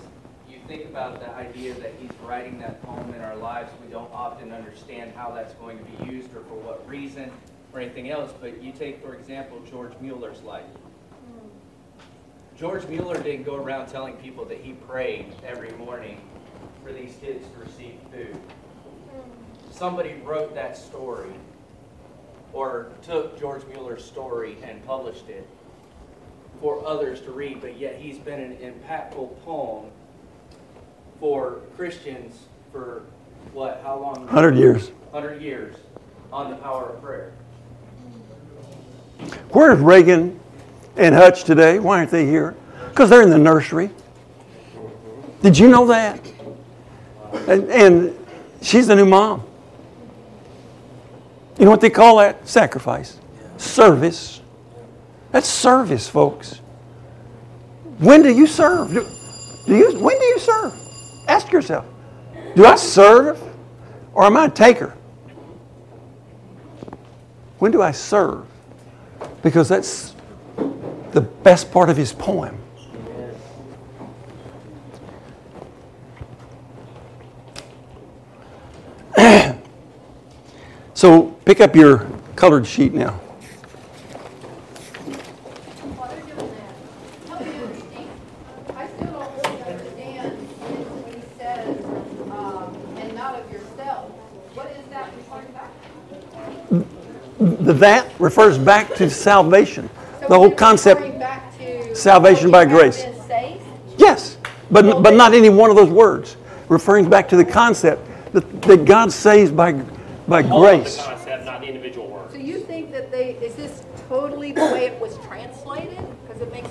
you 0.49 0.59
think 0.69 0.85
about 0.85 1.19
the 1.19 1.29
idea 1.31 1.75
that 1.75 1.93
he's 1.99 2.11
writing 2.23 2.61
that 2.61 2.81
poem 2.83 3.13
in 3.15 3.21
our 3.23 3.35
lives. 3.35 3.73
We 3.85 3.91
don't 3.91 4.13
often 4.13 4.53
understand 4.53 5.13
how 5.17 5.33
that's 5.33 5.55
going 5.55 5.79
to 5.79 5.85
be 5.85 6.13
used 6.13 6.29
or 6.37 6.43
for 6.45 6.55
what 6.55 6.89
reason 6.89 7.33
or 7.73 7.81
anything 7.81 8.11
else. 8.11 8.33
But 8.41 8.63
you 8.63 8.71
take, 8.71 9.03
for 9.03 9.15
example, 9.15 9.61
George 9.69 9.93
Mueller's 10.01 10.43
life. 10.43 10.65
George 12.57 12.87
Mueller 12.87 13.21
didn't 13.21 13.45
go 13.45 13.57
around 13.57 13.89
telling 13.89 14.15
people 14.17 14.45
that 14.45 14.59
he 14.59 14.75
prayed 14.75 15.33
every 15.45 15.73
morning 15.73 16.21
for 16.85 16.93
these 16.93 17.14
kids 17.21 17.47
to 17.53 17.61
receive 17.61 17.95
food. 18.12 18.38
Somebody 19.71 20.14
wrote 20.25 20.55
that 20.55 20.77
story 20.77 21.33
or 22.53 22.88
took 23.03 23.38
George 23.38 23.62
Mueller's 23.66 24.05
story 24.05 24.57
and 24.62 24.85
published 24.85 25.29
it 25.29 25.47
for 26.61 26.85
others 26.87 27.21
to 27.23 27.31
read, 27.31 27.61
but 27.61 27.79
yet 27.79 27.97
he's 27.97 28.19
been 28.19 28.40
an 28.40 28.57
impactful 28.57 29.43
poem 29.45 29.87
for 31.19 31.61
Christians 31.77 32.47
for 32.73 33.03
what, 33.53 33.81
how 33.83 33.99
long? 33.99 34.25
100 34.25 34.57
years. 34.57 34.88
100 35.11 35.40
years 35.40 35.77
on 36.33 36.51
the 36.51 36.57
power 36.57 36.90
of 36.90 37.03
prayer. 37.03 37.33
Where's 39.51 39.79
Reagan 39.81 40.38
and 40.97 41.14
Hutch 41.14 41.45
today? 41.45 41.79
Why 41.79 41.99
aren't 41.99 42.11
they 42.11 42.27
here? 42.27 42.55
Because 42.88 43.11
they're 43.11 43.23
in 43.23 43.31
the 43.31 43.38
nursery. 43.38 43.90
Did 45.43 45.59
you 45.59 45.69
know 45.69 45.87
that? 45.87 46.21
And, 47.33 47.71
and 47.71 48.27
she's 48.62 48.87
the 48.87 48.97
new 48.97 49.07
mom. 49.07 49.45
You 51.59 51.64
know 51.64 51.71
what 51.71 51.81
they 51.81 51.90
call 51.90 52.19
that? 52.19 52.49
Sacrifice. 52.49 53.19
Service. 53.57 54.40
That's 55.31 55.49
service, 55.49 56.09
folks. 56.09 56.61
When 57.99 58.23
do 58.23 58.35
you 58.35 58.47
serve? 58.47 58.88
Do, 58.93 59.07
do 59.66 59.77
you, 59.77 59.99
when 60.01 60.19
do 60.19 60.25
you 60.25 60.38
serve? 60.38 60.75
Ask 61.29 61.53
yourself. 61.53 61.85
Do 62.57 62.64
I 62.64 62.77
serve 62.77 63.40
or 64.14 64.25
am 64.25 64.37
I 64.37 64.47
a 64.47 64.51
taker? 64.51 64.95
When 67.59 67.71
do 67.73 67.83
I 67.83 67.93
serve? 67.93 68.47
Because 69.43 69.69
that's 69.69 70.14
the 71.12 71.21
best 71.21 71.71
part 71.71 71.90
of 71.90 71.97
his 71.97 72.12
poem. 72.12 72.57
so 80.95 81.01
pick 81.05 81.05
up 81.05 81.05
your 81.05 81.05
colored 81.05 81.05
sheet 81.05 81.05
now. 81.05 81.05
While 81.05 81.05
they're 81.05 81.05
doing 81.07 81.07
that, 81.07 81.07
help 81.07 81.07
me 81.07 81.09
understand. 81.09 81.09
I 81.09 81.09
still 81.09 81.09
don't 81.09 81.09
really 81.09 81.09
understand 81.09 81.09
when 81.09 81.09
he 81.09 81.09
says, 81.09 81.09
um, 81.09 81.09
and 81.09 81.09
not 81.09 81.09
of 81.11 81.19
yourself. 81.19 81.40
What 94.55 94.71
is 94.71 94.87
that 94.91 95.13
referring 95.17 95.51
back 95.51 95.71
to? 96.69 97.65
The 97.65 97.73
that 97.73 98.13
refers 98.21 98.57
back 98.57 98.95
to 98.95 99.11
salvation. 99.11 99.91
So 100.21 100.29
The 100.29 100.39
whole 100.39 100.53
concept, 100.53 101.01
referring 101.01 101.19
back 101.19 101.59
to 101.59 101.97
salvation 101.97 102.53
by 102.53 102.65
grace. 102.65 103.05
yes, 103.99 104.37
but, 104.71 105.03
but 105.03 105.15
not 105.15 105.35
any 105.35 105.49
one 105.49 105.69
of 105.69 105.75
those 105.75 105.91
words. 105.91 106.37
Referring 106.69 107.11
back 107.11 107.29
to 107.31 107.37
the 107.37 107.45
concept 107.45 108.07
that, 108.35 108.63
that 108.63 108.85
God 108.85 109.11
saves 109.11 109.51
by, 109.51 109.73
by 110.29 110.45
All 110.45 110.61
the 110.61 110.77
grace. 110.77 111.01
Concept, 111.51 111.61
not 111.61 111.61
the 111.61 111.67
individual 111.67 112.09
words. 112.09 112.33
So 112.33 112.39
you 112.39 112.61
think 112.61 112.93
that 112.93 113.11
they, 113.11 113.35
is 113.35 113.55
this 113.55 113.85
totally 114.09 114.53
the 114.53 114.67
way 114.67 114.87
it 114.87 115.01
was 115.01 115.19
translated? 115.27 115.99
Because 116.27 116.43
it 116.43 116.53
makes 116.53 116.69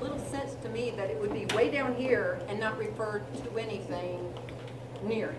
little 0.00 0.18
sense 0.18 0.54
to 0.62 0.68
me 0.68 0.92
that 0.96 1.10
it 1.10 1.20
would 1.20 1.32
be 1.32 1.46
way 1.54 1.70
down 1.70 1.94
here 1.94 2.40
and 2.48 2.58
not 2.58 2.78
refer 2.78 3.20
to 3.20 3.58
anything 3.58 4.32
near 5.02 5.30
it. 5.30 5.38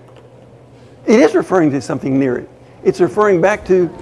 It 1.06 1.20
is 1.20 1.36
referring 1.36 1.72
to 1.72 1.82
something 1.82 2.18
near 2.18 2.38
it. 2.38 2.50
It's 2.84 3.02
referring 3.02 3.42
back 3.42 3.66
to 3.68 3.94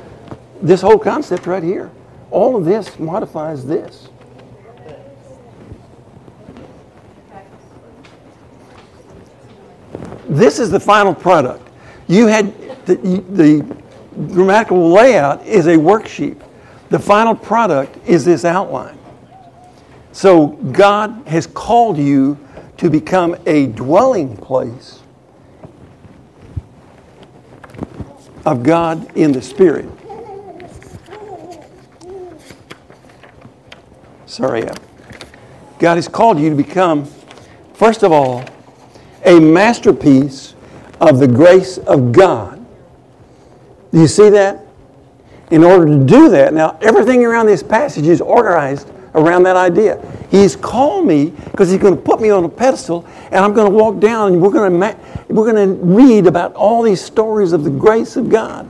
this 0.62 0.82
whole 0.82 1.00
concept 1.00 1.48
right 1.48 1.64
here. 1.64 1.90
All 2.30 2.56
of 2.56 2.66
this 2.66 3.00
modifies 3.00 3.66
this. 3.66 4.08
This 10.30 10.60
is 10.60 10.70
the 10.70 10.80
final 10.80 11.14
product. 11.14 11.68
You 12.08 12.28
had 12.28 12.54
the, 12.86 12.96
the 12.96 13.81
grammatical 14.28 14.92
layout 14.92 15.46
is 15.46 15.68
a 15.68 15.76
worksheet. 15.76 16.42
The 16.90 17.00
final 17.00 17.36
product 17.36 17.98
is 18.08 18.26
this 18.26 18.46
outline. 18.46 18.98
So 20.12 20.48
God 20.48 21.24
has 21.28 21.48
called 21.48 21.98
you 21.98 22.38
to 22.78 22.90
become 22.90 23.36
a 23.46 23.68
dwelling 23.68 24.36
place 24.36 25.00
of 28.46 28.64
God 28.64 29.16
in 29.16 29.32
the 29.32 29.42
Spirit. 29.42 29.90
Sorry, 34.26 34.64
God 35.80 35.96
has 35.96 36.08
called 36.08 36.40
you 36.40 36.50
to 36.50 36.56
become, 36.56 37.06
first 37.74 38.04
of 38.04 38.12
all, 38.12 38.44
a 39.26 39.40
masterpiece 39.40 40.56
of 41.00 41.20
the 41.20 41.28
grace 41.28 41.78
of 41.80 42.12
God. 42.12 42.61
Do 43.92 44.00
you 44.00 44.08
see 44.08 44.30
that? 44.30 44.66
In 45.50 45.64
order 45.64 45.86
to 45.86 46.06
do 46.06 46.30
that, 46.30 46.54
now 46.54 46.78
everything 46.82 47.26
around 47.26 47.46
this 47.48 47.62
passage 47.62 48.08
is 48.08 48.22
organized 48.22 48.90
around 49.16 49.44
that 49.44 49.58
idea. 49.58 50.02
He's 50.32 50.56
called 50.56 51.06
me 51.06 51.32
because 51.52 51.70
he's 51.70 51.82
going 51.82 51.96
to 51.96 52.02
put 52.02 52.22
me 52.22 52.30
on 52.30 52.46
a 52.46 52.50
pedestal, 52.50 53.06
and 53.26 53.36
I'm 53.36 53.54
going 53.54 53.70
to 53.70 53.78
walk 53.78 54.00
down, 54.00 54.34
and 54.34 54.42
we're 54.42 54.52
going 54.52 54.72
to 54.72 54.78
ma- 54.78 54.96
we're 55.28 55.52
going 55.52 55.68
to 55.68 55.84
read 55.84 56.28
about 56.28 56.54
all 56.56 56.84
these 56.84 57.02
stories 57.02 57.52
of 57.52 57.66
the 57.66 57.70
grace 57.70 58.16
of 58.16 58.30
God. 58.30 58.70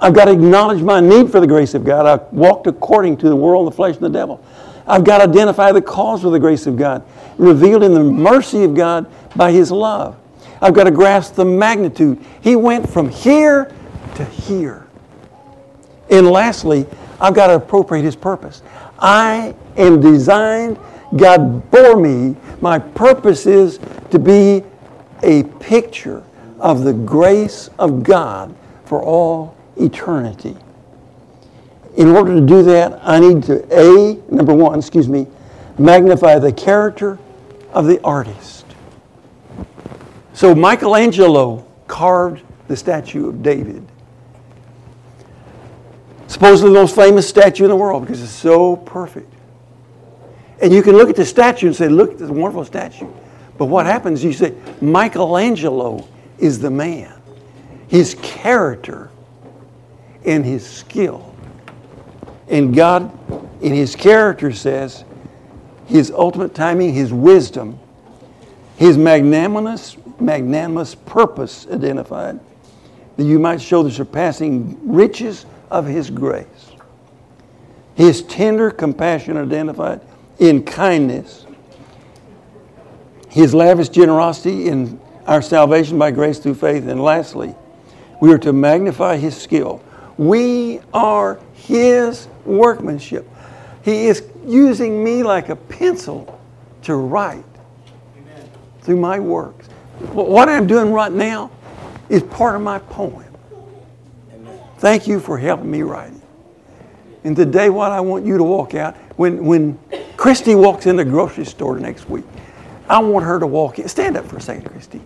I've 0.00 0.14
got 0.14 0.24
to 0.24 0.32
acknowledge 0.32 0.82
my 0.82 0.98
need 0.98 1.30
for 1.30 1.38
the 1.38 1.46
grace 1.46 1.74
of 1.74 1.84
God. 1.84 2.06
I've 2.06 2.32
walked 2.32 2.66
according 2.66 3.18
to 3.18 3.28
the 3.28 3.36
world, 3.36 3.68
the 3.68 3.76
flesh, 3.76 3.94
and 3.94 4.04
the 4.04 4.10
devil. 4.10 4.44
I've 4.84 5.04
got 5.04 5.18
to 5.18 5.24
identify 5.24 5.70
the 5.70 5.82
cause 5.82 6.24
of 6.24 6.32
the 6.32 6.40
grace 6.40 6.66
of 6.66 6.76
God, 6.76 7.04
revealed 7.38 7.84
in 7.84 7.94
the 7.94 8.02
mercy 8.02 8.64
of 8.64 8.74
God 8.74 9.06
by 9.36 9.52
His 9.52 9.70
love. 9.70 10.18
I've 10.62 10.74
got 10.74 10.84
to 10.84 10.92
grasp 10.92 11.34
the 11.34 11.44
magnitude. 11.44 12.24
He 12.40 12.54
went 12.54 12.88
from 12.88 13.08
here 13.08 13.74
to 14.14 14.24
here. 14.24 14.86
And 16.08 16.30
lastly, 16.30 16.86
I've 17.20 17.34
got 17.34 17.48
to 17.48 17.56
appropriate 17.56 18.04
His 18.04 18.14
purpose. 18.14 18.62
I 18.98 19.54
am 19.76 20.00
designed, 20.00 20.78
God 21.16 21.68
bore 21.72 22.00
me. 22.00 22.36
My 22.60 22.78
purpose 22.78 23.44
is 23.46 23.80
to 24.10 24.18
be 24.20 24.62
a 25.24 25.42
picture 25.60 26.22
of 26.60 26.84
the 26.84 26.92
grace 26.92 27.68
of 27.78 28.04
God 28.04 28.54
for 28.84 29.02
all 29.02 29.56
eternity. 29.76 30.56
In 31.96 32.08
order 32.08 32.34
to 32.34 32.46
do 32.46 32.62
that, 32.62 33.00
I 33.02 33.18
need 33.18 33.42
to, 33.44 33.64
A, 33.76 34.14
number 34.32 34.54
one, 34.54 34.78
excuse 34.78 35.08
me, 35.08 35.26
magnify 35.76 36.38
the 36.38 36.52
character 36.52 37.18
of 37.72 37.86
the 37.86 38.00
artist. 38.02 38.51
So 40.34 40.54
Michelangelo 40.54 41.66
carved 41.86 42.42
the 42.68 42.76
statue 42.76 43.28
of 43.28 43.42
David. 43.42 43.86
Supposedly 46.26 46.72
the 46.72 46.80
most 46.80 46.96
famous 46.96 47.28
statue 47.28 47.64
in 47.64 47.70
the 47.70 47.76
world 47.76 48.02
because 48.02 48.22
it's 48.22 48.32
so 48.32 48.76
perfect. 48.76 49.32
And 50.62 50.72
you 50.72 50.82
can 50.82 50.96
look 50.96 51.10
at 51.10 51.16
the 51.16 51.26
statue 51.26 51.66
and 51.66 51.76
say, 51.76 51.88
look, 51.88 52.20
a 52.20 52.32
wonderful 52.32 52.64
statue. 52.64 53.08
But 53.58 53.66
what 53.66 53.84
happens, 53.84 54.24
you 54.24 54.32
say, 54.32 54.54
Michelangelo 54.80 56.08
is 56.38 56.58
the 56.58 56.70
man. 56.70 57.20
His 57.88 58.16
character 58.22 59.10
and 60.24 60.44
his 60.44 60.66
skill. 60.66 61.34
And 62.48 62.74
God, 62.74 63.12
in 63.62 63.74
his 63.74 63.94
character, 63.94 64.52
says 64.52 65.04
his 65.86 66.10
ultimate 66.10 66.54
timing, 66.54 66.94
his 66.94 67.12
wisdom, 67.12 67.78
his 68.76 68.96
magnanimous, 68.96 69.96
magnanimous 70.22 70.94
purpose 70.94 71.66
identified, 71.70 72.40
that 73.16 73.24
you 73.24 73.38
might 73.38 73.60
show 73.60 73.82
the 73.82 73.90
surpassing 73.90 74.78
riches 74.82 75.46
of 75.70 75.86
his 75.86 76.10
grace. 76.10 76.46
His 77.94 78.22
tender 78.22 78.70
compassion 78.70 79.36
identified 79.36 80.00
in 80.38 80.64
kindness. 80.64 81.46
His 83.28 83.54
lavish 83.54 83.88
generosity 83.88 84.68
in 84.68 85.00
our 85.26 85.42
salvation 85.42 85.98
by 85.98 86.10
grace 86.10 86.38
through 86.38 86.54
faith. 86.54 86.86
And 86.86 87.02
lastly, 87.02 87.54
we 88.20 88.32
are 88.32 88.38
to 88.38 88.52
magnify 88.52 89.16
his 89.16 89.36
skill. 89.36 89.82
We 90.16 90.80
are 90.92 91.38
his 91.54 92.28
workmanship. 92.44 93.28
He 93.84 94.06
is 94.06 94.22
using 94.46 95.02
me 95.02 95.22
like 95.22 95.48
a 95.48 95.56
pencil 95.56 96.40
to 96.82 96.94
write 96.94 97.44
through 98.82 98.98
my 98.98 99.18
works. 99.20 99.61
What 100.10 100.48
I'm 100.48 100.66
doing 100.66 100.92
right 100.92 101.12
now 101.12 101.50
is 102.08 102.22
part 102.22 102.56
of 102.56 102.62
my 102.62 102.78
poem. 102.78 103.24
Thank 104.78 105.06
you 105.06 105.20
for 105.20 105.38
helping 105.38 105.70
me 105.70 105.82
write 105.82 106.12
it. 106.12 106.20
And 107.24 107.36
today, 107.36 107.70
what 107.70 107.92
I 107.92 108.00
want 108.00 108.26
you 108.26 108.36
to 108.36 108.42
walk 108.42 108.74
out, 108.74 108.96
when, 109.16 109.44
when 109.44 109.78
Christy 110.16 110.56
walks 110.56 110.86
in 110.86 110.96
the 110.96 111.04
grocery 111.04 111.44
store 111.44 111.78
next 111.78 112.10
week, 112.10 112.24
I 112.88 112.98
want 112.98 113.24
her 113.24 113.38
to 113.38 113.46
walk 113.46 113.78
in. 113.78 113.88
Stand 113.88 114.16
up 114.16 114.26
for 114.26 114.38
a 114.38 114.40
second, 114.40 114.64
Christy. 114.64 115.00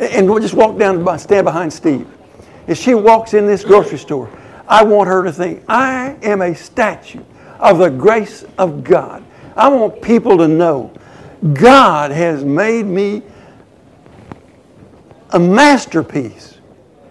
And 0.00 0.28
we'll 0.28 0.40
just 0.40 0.54
walk 0.54 0.78
down, 0.78 1.06
and 1.06 1.20
stand 1.20 1.44
behind 1.44 1.72
Steve. 1.72 2.08
If 2.66 2.78
she 2.78 2.94
walks 2.94 3.34
in 3.34 3.46
this 3.46 3.62
grocery 3.62 3.98
store, 3.98 4.30
I 4.66 4.82
want 4.84 5.08
her 5.08 5.22
to 5.22 5.32
think, 5.32 5.62
I 5.68 6.16
am 6.22 6.40
a 6.40 6.54
statue 6.54 7.22
of 7.60 7.78
the 7.78 7.90
grace 7.90 8.44
of 8.58 8.82
God. 8.82 9.22
I 9.54 9.68
want 9.68 10.02
people 10.02 10.38
to 10.38 10.48
know 10.48 10.92
God 11.52 12.10
has 12.10 12.44
made 12.44 12.86
me 12.86 13.22
a 15.30 15.38
masterpiece 15.38 16.58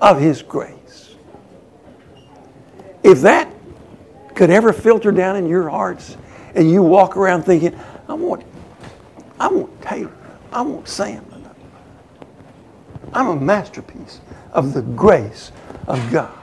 of 0.01 0.19
His 0.19 0.41
grace. 0.41 1.15
If 3.03 3.21
that 3.21 3.49
could 4.33 4.49
ever 4.49 4.73
filter 4.73 5.11
down 5.11 5.35
in 5.35 5.47
your 5.47 5.69
hearts 5.69 6.17
and 6.55 6.69
you 6.69 6.81
walk 6.81 7.17
around 7.17 7.43
thinking, 7.43 7.79
I 8.07 8.13
want, 8.13 8.43
I 9.39 9.47
want 9.47 9.81
Taylor, 9.81 10.15
I 10.51 10.61
want 10.61 10.87
Sam. 10.87 11.25
I'm 13.15 13.27
a 13.29 13.35
masterpiece 13.35 14.19
of 14.51 14.73
the 14.73 14.81
grace 14.81 15.53
of 15.87 16.11
God. 16.11 16.37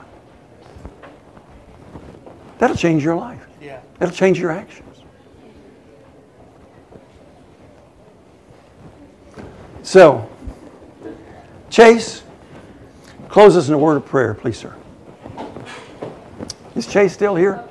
That'll 2.59 2.77
change 2.77 3.05
your 3.05 3.15
life. 3.15 3.47
Yeah. 3.61 3.81
That'll 3.99 4.15
change 4.15 4.39
your 4.39 4.51
actions. 4.51 4.92
So, 9.83 10.29
Chase, 11.69 12.23
close 13.29 13.57
us 13.57 13.69
in 13.69 13.75
a 13.75 13.79
word 13.79 13.97
of 13.97 14.07
prayer, 14.07 14.33
please, 14.35 14.57
sir. 14.57 14.75
Is 16.77 16.87
Chase 16.87 17.13
still 17.13 17.35
here? 17.35 17.65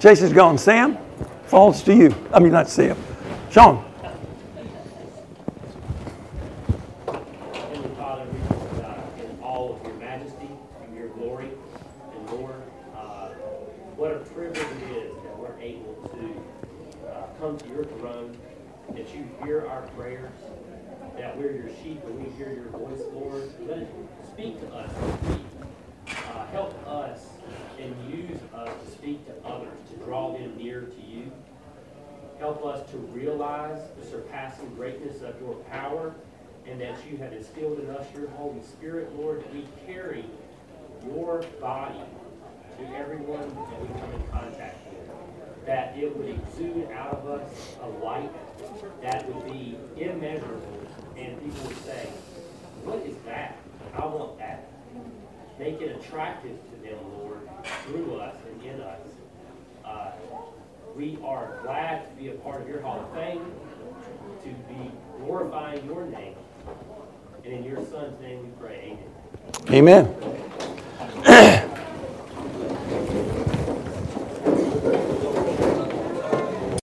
Chase 0.00 0.20
is 0.20 0.32
gone. 0.32 0.58
Sam, 0.58 0.98
falls 1.46 1.82
to 1.84 1.94
you. 1.94 2.14
I 2.32 2.40
mean, 2.40 2.52
not 2.52 2.68
Sam. 2.68 2.96
Sean. 3.50 3.84
Heavenly 7.06 7.94
Father, 7.96 8.26
we 8.26 8.38
just, 8.40 9.20
in 9.20 9.38
all 9.40 9.76
of 9.76 9.86
your 9.86 9.94
majesty 9.94 10.50
and 10.82 10.96
your 10.96 11.08
glory, 11.08 11.48
and 12.12 12.30
Lord, 12.32 12.60
uh, 12.96 13.28
what 13.96 14.12
a 14.12 14.18
privilege 14.18 14.58
it 14.58 14.96
is 14.96 15.14
that 15.22 15.38
we're 15.38 15.58
able 15.60 15.94
to 16.12 17.08
uh, 17.08 17.26
come 17.40 17.56
to 17.56 17.68
your 17.68 17.84
throne, 17.84 18.36
that 18.90 19.14
you 19.14 19.26
hear 19.44 19.66
our 19.68 19.82
prayers, 19.96 20.32
that 21.16 21.36
we're 21.36 21.52
your 21.52 21.68
sheep 21.82 22.02
and 22.04 22.24
we 22.24 22.30
hear 22.30 22.52
your 22.52 22.68
voice, 22.68 23.00
Lord. 23.12 23.50
Let 23.66 23.86
speak 24.32 24.60
to 24.60 24.74
us. 24.74 24.90
Uh, 26.08 26.46
help 26.46 26.86
us 26.86 27.28
and 27.78 27.94
use 28.12 28.38
us 28.54 28.68
to 28.84 28.90
speak 28.90 29.24
to 29.26 29.48
others, 29.48 29.78
to 29.90 29.96
draw 30.04 30.32
them 30.32 30.56
near 30.56 30.82
to 30.82 31.00
you. 31.00 31.30
Help 32.38 32.64
us 32.64 32.90
to 32.90 32.96
realize 32.96 33.80
the 33.98 34.06
surpassing 34.06 34.74
greatness 34.74 35.22
of 35.22 35.40
your 35.40 35.54
power 35.70 36.14
and 36.66 36.80
that 36.80 36.96
you 37.08 37.16
have 37.18 37.32
instilled 37.32 37.78
in 37.78 37.90
us 37.90 38.06
your 38.14 38.28
Holy 38.30 38.60
Spirit, 38.62 39.14
Lord, 39.16 39.40
that 39.40 39.54
we 39.54 39.66
carry 39.86 40.24
your 41.04 41.44
body 41.60 42.00
to 42.78 42.96
everyone 42.96 43.40
that 43.40 43.80
we 43.80 43.88
come 44.00 44.12
in 44.12 44.28
contact 44.32 44.78
with. 44.92 45.66
That 45.66 45.96
it 45.96 46.16
would 46.16 46.28
exude 46.28 46.90
out 46.90 47.14
of 47.14 47.28
us 47.28 47.76
a 47.82 47.88
light 48.04 48.30
that 49.02 49.32
would 49.32 49.52
be 49.52 49.78
immeasurable, 49.96 50.83
and 51.16 51.42
people 51.42 51.66
would 51.66 51.84
say, 51.84 52.08
What 52.84 52.98
is 53.06 53.16
that? 53.26 53.56
I 53.94 54.06
want 54.06 54.38
that. 54.38 54.68
Make 55.58 55.80
it 55.80 55.96
attractive 55.96 56.58
to 56.70 56.88
them, 56.88 56.98
Lord, 57.18 57.48
through 57.84 58.16
us 58.16 58.34
and 58.50 58.62
in 58.62 58.80
us. 58.80 59.00
Uh, 59.84 60.10
we 60.96 61.18
are 61.24 61.58
glad 61.62 62.08
to 62.08 62.22
be 62.22 62.28
a 62.30 62.34
part 62.34 62.62
of 62.62 62.68
your 62.68 62.80
Hall 62.80 63.00
of 63.00 63.12
Fame, 63.14 63.44
to 64.42 64.48
be 64.48 64.90
glorifying 65.18 65.84
your 65.86 66.06
name. 66.06 66.34
And 67.44 67.52
in 67.52 67.64
your 67.64 67.84
son's 67.86 68.20
name 68.20 68.42
we 68.42 68.50
pray, 68.66 68.98
amen. 69.70 70.14
Amen. 71.26 71.60